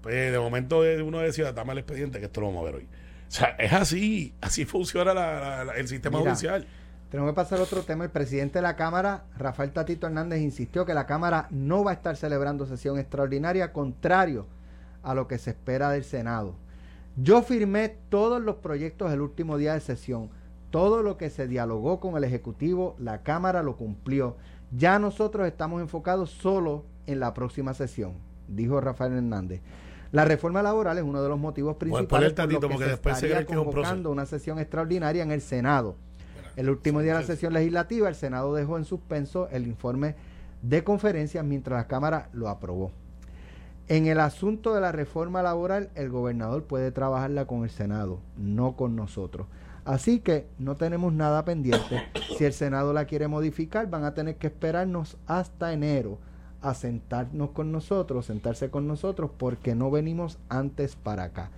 [0.02, 2.74] Pues de momento eh, uno decía, dame el expediente que esto lo vamos a ver
[2.76, 2.88] hoy.
[3.30, 6.66] O sea, es así, así funciona la- la- la- el sistema Mira, judicial.
[7.10, 8.02] Tenemos que pasar a otro tema.
[8.04, 11.94] El presidente de la Cámara, Rafael Tatito Hernández, insistió que la Cámara no va a
[11.94, 14.46] estar celebrando sesión extraordinaria, contrario
[15.04, 16.54] a lo que se espera del Senado.
[17.16, 20.30] Yo firmé todos los proyectos el último día de sesión.
[20.70, 24.36] Todo lo que se dialogó con el Ejecutivo, la Cámara lo cumplió.
[24.76, 28.14] Ya nosotros estamos enfocados solo en la próxima sesión,
[28.48, 29.60] dijo Rafael Hernández.
[30.12, 33.26] La reforma laboral es uno de los motivos principales por lo tantito que porque se
[33.26, 35.94] estaría un convocando una sesión extraordinaria en el Senado.
[36.56, 40.16] El último día de la sesión legislativa, el Senado dejó en suspenso el informe
[40.62, 42.90] de conferencias mientras la Cámara lo aprobó.
[43.86, 48.76] En el asunto de la reforma laboral, el gobernador puede trabajarla con el Senado, no
[48.76, 49.46] con nosotros.
[49.84, 52.02] Así que no tenemos nada pendiente.
[52.36, 56.18] Si el Senado la quiere modificar, van a tener que esperarnos hasta enero
[56.62, 61.50] a sentarnos con nosotros, sentarse con nosotros, porque no venimos antes para acá.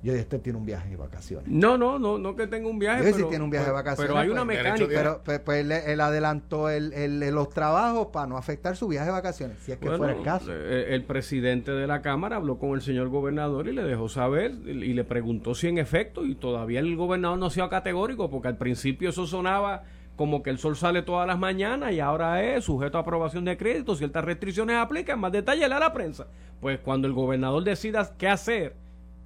[0.00, 1.48] Yo dije, este tiene un viaje de vacaciones.
[1.48, 3.02] No, no, no, no que tenga un viaje.
[3.02, 4.86] Yo sí pero, tiene un viaje de pero- vacaciones, Pero hay una pues, mecánica.
[4.86, 9.06] Pero pues, pues, él, él adelantó el, el- los trabajos para no afectar su viaje
[9.06, 10.52] de vacaciones, si es que Bueno, fuera el caso.
[10.52, 14.52] eh, el presidente de la Cámara habló con el señor gobernador y le dejó saber
[14.66, 18.30] y y le preguntó si en efecto, y todavía el gobernador no ha sido categórico,
[18.30, 19.82] porque al principio eso sonaba
[20.18, 23.56] como que el sol sale todas las mañanas y ahora es sujeto a aprobación de
[23.56, 26.26] crédito, ciertas restricciones aplican, más detalles a la prensa.
[26.60, 28.74] Pues cuando el gobernador decida qué hacer,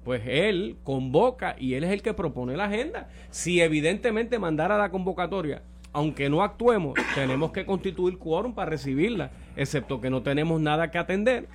[0.05, 3.09] pues él convoca y él es el que propone la agenda.
[3.31, 9.99] Si evidentemente mandara la convocatoria, aunque no actuemos, tenemos que constituir quórum para recibirla, excepto
[9.99, 11.47] que no tenemos nada que atender.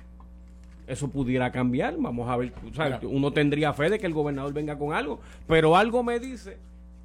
[0.85, 4.51] Eso pudiera cambiar, vamos a ver, o sea, uno tendría fe de que el gobernador
[4.51, 6.57] venga con algo, pero algo me dice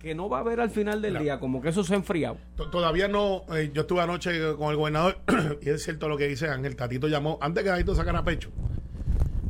[0.04, 2.36] que no va a haber al final del día, como que eso se ha enfriado.
[2.56, 5.18] T- Todavía no, eh, yo estuve anoche con el gobernador
[5.62, 8.50] y es cierto lo que dice Ángel, Tatito llamó, antes que Tatito sacara pecho,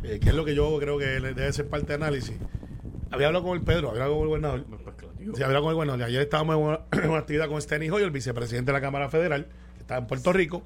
[0.02, 2.36] eh, que es lo que yo creo que le debe ser parte de análisis.
[3.10, 4.64] Había hablado con el Pedro, había hablado con el gobernador.
[5.18, 6.02] Sí, había hablado con el gobernador.
[6.04, 9.08] Ayer estábamos en una, en una actividad con Steny Hoyer, el vicepresidente de la Cámara
[9.08, 10.62] Federal, que está en Puerto Rico.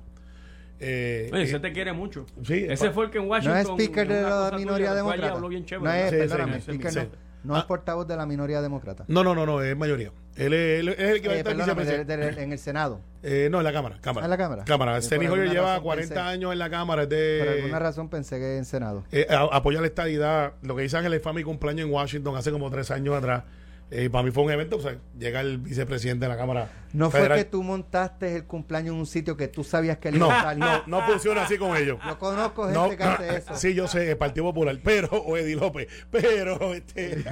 [0.81, 2.25] Eh, Oye, eh, ese te quiere mucho.
[2.45, 3.61] sí, ese fue el que en No Washington.
[3.61, 5.39] es speaker de la minoría demócrata.
[5.41, 6.99] No es, Sí, sí, perdóname, sí, speaker sí.
[7.01, 7.61] no, no Ah.
[7.61, 9.05] es portavoz de la minoría demócrata.
[9.09, 10.11] no, no, no, no, es mayoría.
[10.37, 12.17] Él es, él es el que va a Eh, estar de- vicepresidente.
[12.17, 13.01] de- en el Senado.
[13.25, 13.99] Eh, no, en la Cámara.
[14.01, 14.25] Cámara.
[14.25, 14.65] Ah, en la Cámara.
[14.65, 14.93] Cámara.
[15.01, 17.03] Por Hoyer lleva razón 40 pensé- años en la Cámara.
[17.03, 19.05] Es de, Por alguna razón pensé que en Senado.
[19.11, 20.53] Eh, a- apoya la estadidad.
[20.63, 23.43] Lo que dice Ángel a mi cumpleaños en Washington hace como tres años atrás.
[23.91, 24.77] Eh, y para mí fue un evento.
[24.77, 26.69] O sea, llega el vicepresidente de la Cámara.
[26.93, 30.19] No fue que tú montaste el cumpleaños en un sitio que tú sabías que él
[30.19, 30.57] No, iba a estar.
[30.59, 31.99] no, no funciona así con ellos.
[32.07, 33.57] Yo conozco gente No, que hace eso.
[33.57, 37.23] sí, yo sé, el Partido Popular, pero, o Eddie López, pero, este,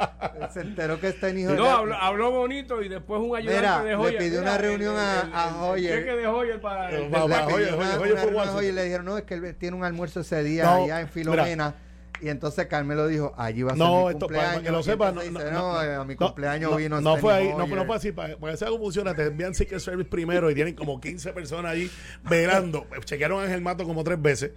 [0.52, 3.82] Se enteró que está en hijo No, habló, habló bonito y después un ayudante Mira,
[3.82, 4.18] de le Hoyer.
[4.18, 5.98] pidió una reunión a- a Hoyer.
[6.00, 6.90] cheque de Hoyer para...
[6.90, 10.42] Le pidió una- una y le dijeron, no, es que él tiene un almuerzo ese
[10.42, 11.74] día No, allá en Filomena.
[12.22, 14.52] Y entonces Carmelo dijo, allí va a ser no, mi esto, para, cumpleaños.
[14.54, 16.70] para que lo Y sepa, no, dice, no, no, no, eh, a mi no, cumpleaños
[16.70, 18.12] no, vino No fue ahí, no, fue- no fue así.
[18.12, 21.32] Para, para que sea como funciona, te envían Secret Service primero y tienen como 15
[21.32, 21.90] personas ahí
[22.28, 22.86] velando.
[23.04, 24.52] Chequearon a Ángel Mato como tres veces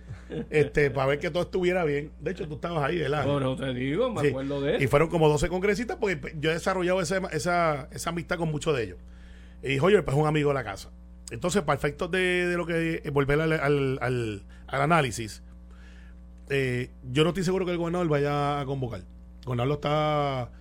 [0.50, 2.12] este, para ver que todo estuviera bien.
[2.20, 3.26] De hecho, tú estabas ahí, ¿verdad?
[3.26, 4.28] Bueno, te digo, me Sí.
[4.30, 4.90] acuerdo de Y eso.
[4.90, 8.84] fueron como 12 congresistas porque yo he desarrollado esa, esa, esa amistad con muchos de
[8.84, 8.98] ellos.
[9.64, 10.90] Y Hoyer pues, es un amigo de la casa.
[11.32, 15.44] Entonces, para efectos de, de lo que eh, volver al, al, al- al análisis,
[16.50, 19.00] eh, yo no estoy seguro que el gobernador vaya a convocar.
[19.02, 20.52] El gobernador lo está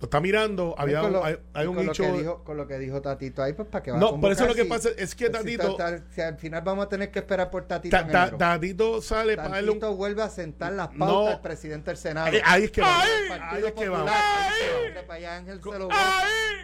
[0.00, 2.02] lo está mirando, había con un- lo, hay, un con nicho...
[2.02, 4.20] lo que dijo, con lo que dijo Tatito ahí, pues para que va a No,
[4.20, 6.60] por eso lo que pasa es que pues, si Tatito- ta- ta- si al final
[6.62, 8.36] vamos a tener que esperar por Tatito Ta-.
[8.36, 9.68] Tatito sale para darle.
[9.68, 11.28] Tatito vuelve a sentar las pautas No.
[11.28, 12.26] al presidente del Senado.
[12.36, 13.04] Eh, ahí es que vamos.
[13.40, 14.10] Ahí es que vamos.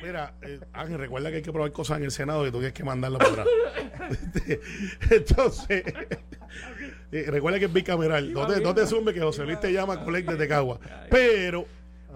[0.02, 2.72] Mira, eh, Ángel, recuerda que hay que probar cosas en el Senado y tú tienes
[2.74, 3.46] que mandarlo para atrás.
[5.10, 5.84] Entonces,
[7.12, 8.32] eh, recuerda que es bicameral.
[8.32, 10.80] No te, no te que José Luis te llama colecta de Cagua.
[11.10, 11.66] Pero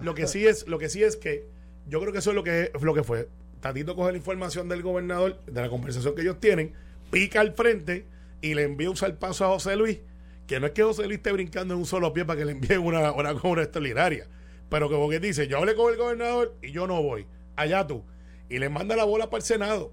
[0.01, 1.47] lo que sí es, lo que sí es que
[1.87, 3.29] yo creo que eso es lo que lo que fue.
[3.59, 6.73] Tatito coge la información del gobernador, de la conversación que ellos tienen,
[7.09, 8.05] pica al frente
[8.41, 9.99] y le envía un salpazo a José Luis,
[10.45, 12.51] que no es que José Luis esté brincando en un solo pie para que le
[12.51, 14.27] envíen una, una compra extraordinaria,
[14.69, 18.03] pero que porque dice, yo hablé con el gobernador y yo no voy, allá tú,
[18.49, 19.91] y le manda la bola para el Senado.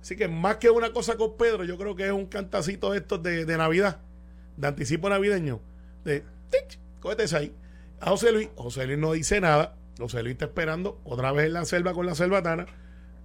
[0.00, 2.98] Así que más que una cosa con Pedro, yo creo que es un cantacito de
[2.98, 4.00] estos de, de Navidad,
[4.60, 5.60] de anticipo navideño,
[6.04, 7.54] de tic, cógete ahí.
[8.00, 11.54] A José Luis, José Luis no dice nada, José Luis está esperando otra vez en
[11.54, 12.66] la selva con la selvatana,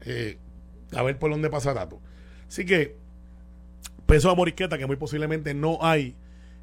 [0.01, 0.37] eh,
[0.93, 2.01] a ver por dónde pasa Tato.
[2.47, 2.95] Así que,
[4.05, 6.15] peso a Moriqueta, que muy posiblemente no hay,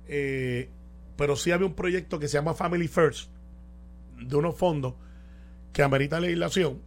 [0.07, 0.71] eh,
[1.17, 3.31] pero sí había un proyecto que se llama Family First,
[4.19, 4.95] de unos fondos
[5.73, 6.81] que amerita legislación.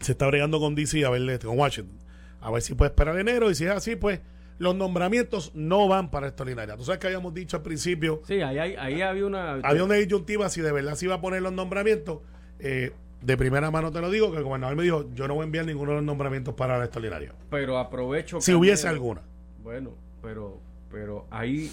[0.00, 1.98] Se está bregando con DC, a ver, este, con Washington,
[2.40, 4.20] a ver si puede esperar enero, y si es así, pues
[4.58, 6.76] los nombramientos no van para extraordinaria.
[6.76, 9.54] Tú sabes que habíamos dicho al principio Sí, ahí, ahí, ahí había una...
[9.54, 12.20] había una disyuntiva si de verdad se iba a poner los nombramientos.
[12.58, 15.42] Eh, de primera mano te lo digo, que el gobernador me dijo, yo no voy
[15.42, 17.32] a enviar ninguno de los nombramientos para la extraordinaria.
[17.50, 18.40] Pero aprovecho...
[18.40, 19.22] Si hubiese alguna.
[19.62, 20.58] Bueno, pero,
[20.90, 21.70] pero ahí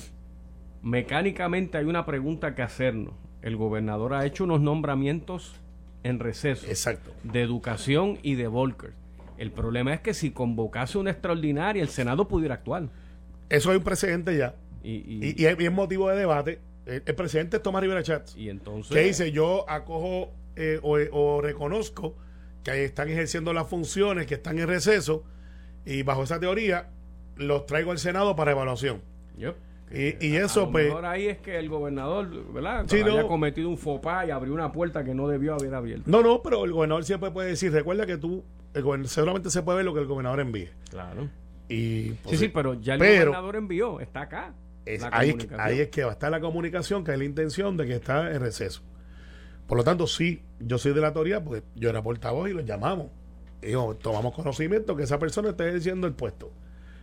[0.82, 3.14] mecánicamente hay una pregunta que hacernos.
[3.42, 5.56] El gobernador ha hecho unos nombramientos
[6.04, 7.12] en receso Exacto.
[7.24, 8.94] de educación y de Volker.
[9.40, 12.90] El problema es que si convocase una extraordinaria, el Senado pudiera actuar.
[13.50, 14.56] Eso hay un precedente ya.
[14.84, 16.60] Y, y, Y, y es, motivo de debate.
[16.86, 18.36] El, el presidente es Tomás Rivera Chats.
[18.36, 18.94] y entonces...
[18.96, 22.16] que dice, yo acojo eh, o, o reconozco
[22.64, 25.24] que están ejerciendo las funciones, que están en receso,
[25.86, 26.90] y bajo esa teoría
[27.38, 29.02] los traigo al Senado para evaluación.
[29.38, 29.56] Yep.
[29.92, 32.86] Y, y A eso, lo pues, mejor ahí es que el gobernador, ¿verdad?
[32.88, 33.28] Sí, haya no.
[33.28, 36.04] cometido un faux pas y abrió una puerta que no debió haber abierto.
[36.06, 39.78] no, no, pero el gobernador siempre puede decir, recuerda que tú, el seguramente se puede
[39.78, 40.70] ver lo que el gobernador envíe.
[40.90, 41.30] Claro.
[41.68, 44.54] Y, Sí, pues, sí, pero ya el pero- gobernador envió, está acá.
[44.86, 45.60] Es- ahí, es que- comunicación.
[45.62, 48.32] ahí es que va a estar la comunicación, que es la intención de que está
[48.32, 48.82] en receso.
[49.68, 52.62] Por lo tanto, sí, yo soy de la teoría, porque yo era portavoz y lo
[52.62, 53.08] llamamos.
[53.62, 56.52] Y digo, tomamos conocimiento que esa persona está ejerciendo el puesto.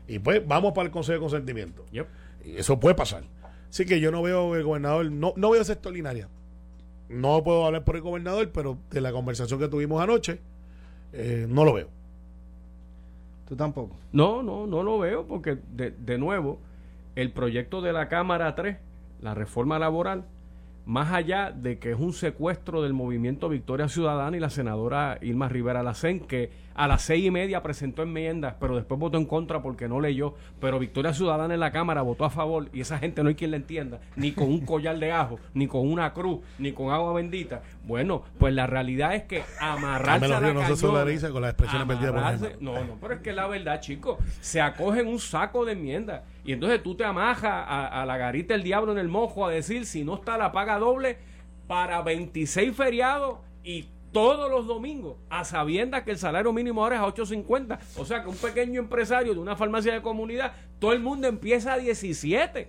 [0.09, 1.85] Y pues vamos para el Consejo de Consentimiento.
[1.93, 2.07] Yep.
[2.45, 3.23] Y eso puede pasar.
[3.71, 6.29] Así que yo no veo el gobernador, no, no veo esa extraordinaria.
[7.09, 10.41] No puedo hablar por el gobernador, pero de la conversación que tuvimos anoche,
[11.13, 11.89] eh, no lo veo.
[13.49, 13.97] Tú tampoco.
[14.13, 16.59] No, no, no lo veo porque de, de nuevo,
[17.15, 18.77] el proyecto de la Cámara 3,
[19.23, 20.25] la reforma laboral,
[20.85, 25.49] más allá de que es un secuestro del movimiento Victoria Ciudadana y la senadora Irma
[25.49, 29.63] Rivera Lacén, que a las seis y media presentó enmiendas, pero después votó en contra
[29.63, 33.23] porque no leyó, pero Victoria Ciudadana en la Cámara votó a favor y esa gente
[33.23, 36.41] no hay quien la entienda, ni con un collar de ajo, ni con una cruz,
[36.59, 37.63] ni con agua bendita.
[37.85, 42.41] Bueno, pues la realidad es que amarrarse a la no se con las expresiones vertidas
[42.41, 46.23] por no, no, pero es que la verdad, chicos, se acogen un saco de enmiendas.
[46.45, 49.51] Y entonces tú te amajas a, a la garita del diablo en el mojo a
[49.51, 51.19] decir si no está la paga doble
[51.67, 57.03] para 26 feriados y todos los domingos, a sabiendas que el salario mínimo ahora es
[57.03, 57.79] a 8.50.
[57.97, 61.75] O sea que un pequeño empresario de una farmacia de comunidad, todo el mundo empieza
[61.75, 62.69] a 17.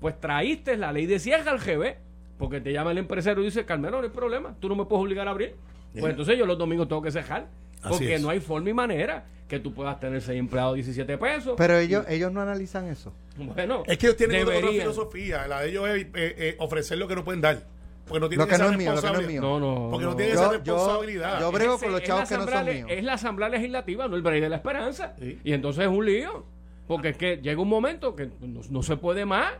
[0.00, 1.96] Pues traíste la ley de cierre al GB,
[2.38, 5.02] porque te llama el empresario y dice, Carmelo, no hay problema, tú no me puedes
[5.04, 5.54] obligar a abrir.
[5.92, 6.10] Pues Yeah.
[6.10, 7.46] entonces yo los domingos tengo que cejar.
[7.88, 11.54] Porque no hay forma y manera que tú puedas tener seis empleados 17 pesos.
[11.56, 13.12] Pero ellos, ellos no analizan eso.
[13.36, 14.82] bueno, Es que ellos tienen otra- otra deberían.
[14.92, 15.46] filosofía.
[15.48, 17.58] La de ellos es eh, eh, ofrecer lo que no pueden dar.
[18.06, 19.42] Porque no tienen Lo que esa no es mío, lo que no es responsabilidad.
[19.42, 19.60] mío.
[19.60, 19.90] No, no.
[19.90, 21.40] Porque no Yo- esa yo- responsabilidad.
[21.40, 22.88] yo brego Ese- con los es chavos que no son míos.
[22.90, 25.14] Es la Asamblea Legislativa, no el break de la esperanza.
[25.20, 25.38] Sí.
[25.44, 26.44] Y entonces es un lío.
[26.88, 29.52] Porque es que llega un momento que no, no se puede más.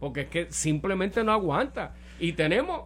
[0.00, 1.94] Porque es que simplemente no aguanta.
[2.18, 2.82] Y tenemos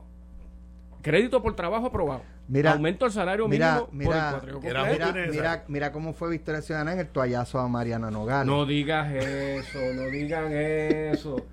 [1.08, 2.22] crédito por trabajo aprobado.
[2.48, 6.62] Mira, Aumento al salario Mira, mínimo por el mira, mira, mira, mira cómo fue Victoria
[6.62, 8.46] Ciudadana en el toallazo a Mariana Nogales.
[8.46, 11.44] No digas eso, no digan eso.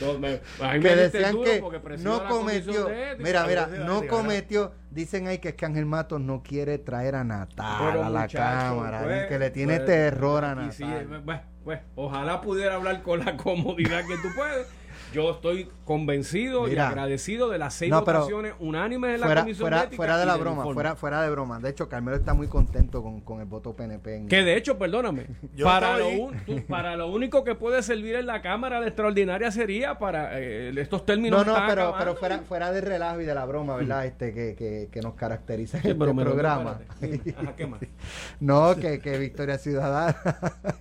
[0.00, 0.40] No, me-
[0.80, 1.62] que decían que
[1.98, 3.22] no cometió, ética.
[3.22, 7.24] mira, mira, no cometió, dicen ahí que es que Ángel Matos no quiere traer a
[7.24, 10.72] Natal Pero, a la muchacho, cámara, pues, que le tiene pues, terror a Natal.
[10.72, 10.84] sí,
[11.24, 14.66] pues, pues, ojalá pudiera hablar con la comodidad que tú puedes,
[15.14, 16.84] Yo estoy convencido Mira.
[16.84, 19.96] y agradecido de las seis No, votaciones unánimes en la fuera, comisión fuera, de ética
[19.96, 21.58] fuera de y la del broma, fuera, fuera de broma.
[21.60, 24.16] De hecho, Carmelo está muy contento con, con el voto PNP.
[24.16, 26.18] En, Que de hecho, perdóname, Yo para lo, ahí.
[26.20, 30.40] un- tú- para lo único que puede servir en la Cámara de Extraordinaria sería para
[30.40, 31.38] eh, estos términos.
[31.38, 34.06] no, no, están pero, acabando pero fuera, fuera de relajo y de la broma, ¿verdad?
[34.06, 36.80] Este que, que, que nos caracteriza en Sí, este programa.
[36.80, 37.18] espérate.
[37.24, 37.80] Dime, ajá, ¿qué más?
[38.40, 40.16] no, que, que Victoria Ciudadana.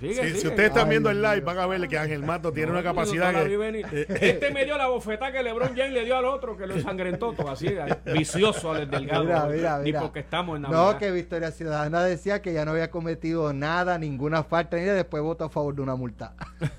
[0.00, 0.34] Sigue, Si, sigue.
[0.40, 2.78] si ustedes están Ay, viendo el live, van a ver que Ángel Mato tiene No,
[2.78, 3.56] una capacidad no la vi que.
[3.82, 4.06] Venir.
[4.08, 7.32] Este me dio la bofetada que LeBron James le dio al otro, que lo ensangrentó
[7.32, 7.68] todo así,
[8.12, 9.24] vicioso al delgado.
[9.24, 10.00] Mira, mira, Ni mira.
[10.00, 10.92] porque estamos en Navidad.
[10.92, 15.22] No, que Victoria Ciudadana decía que ya no había cometido nada, ninguna falta, y después
[15.22, 16.34] votó a favor de una multa.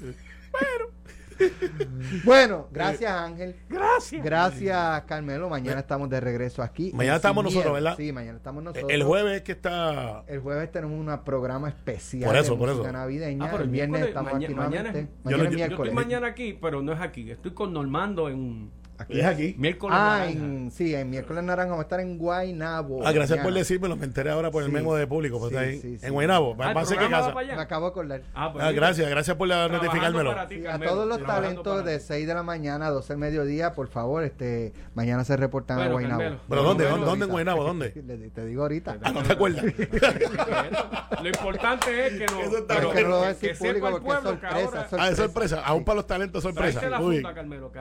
[2.24, 3.56] bueno, gracias Ángel.
[3.70, 4.24] Gracias.
[4.24, 5.50] Gracias Carmelo.
[5.50, 6.92] Mañana estamos de regreso aquí.
[6.94, 7.74] Mañana estamos nosotros.
[7.74, 7.96] ¿verdad?
[7.98, 8.92] Sí, mañana estamos nosotros.
[8.92, 10.24] El jueves es que está.
[10.28, 12.92] El jueves tenemos un programa especial Por eso, de por eso.
[12.92, 13.46] navideña.
[13.46, 15.14] Ah, pero el viernes miércoles, estamos maña- aquí mañana- nuevamente.
[15.24, 17.30] Mañana es yo- estoy mañana aquí, pero no es aquí.
[17.32, 19.20] Estoy con Normando en Aquí.
[19.20, 19.56] Es aquí.
[19.58, 19.96] miércoles.
[20.00, 20.32] Ah, naranja.
[20.32, 23.06] en, sí, en miércoles naranja vamos a estar en Guaynabo.
[23.06, 23.60] Ah, gracias por mañana.
[23.60, 23.96] decírmelo.
[23.96, 24.74] Me enteré ahora por el Sí.
[24.76, 25.38] memo de público.
[25.40, 25.80] pues, Sí, ahí.
[25.80, 25.98] sí.
[26.02, 26.56] En Guaynabo.
[26.60, 27.34] Ah, Va a ser que va casa.
[27.36, 28.22] Me acabo de acordar.
[28.34, 30.32] Ah, pues Ah, gracias, gracias por la- notificármelo.
[30.32, 32.06] para ti, Sí, a todos los talentos de ti.
[32.08, 35.82] 6 de la mañana a 12 del mediodía, por favor, este mañana se reportan a
[35.82, 36.20] Bueno, Guaynabo.
[36.22, 36.42] Carmelo.
[36.50, 36.84] ¿Pero dónde?
[36.86, 37.32] bueno, ¿Dónde, dónde en.
[37.32, 37.64] Guaynabo?
[37.64, 37.90] ¿Dónde?
[38.34, 38.98] Te digo ahorita.
[39.04, 39.64] Ah, no te acuerdas.
[41.22, 42.40] Lo importante es que no.
[42.42, 44.88] Eso está que no lo a público porque es que sorpresa.
[45.00, 45.62] Ah, es sorpresa.
[45.66, 46.82] Aún para los talentos, sorpresa.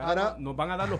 [0.01, 0.99] Ahora nos van a dar los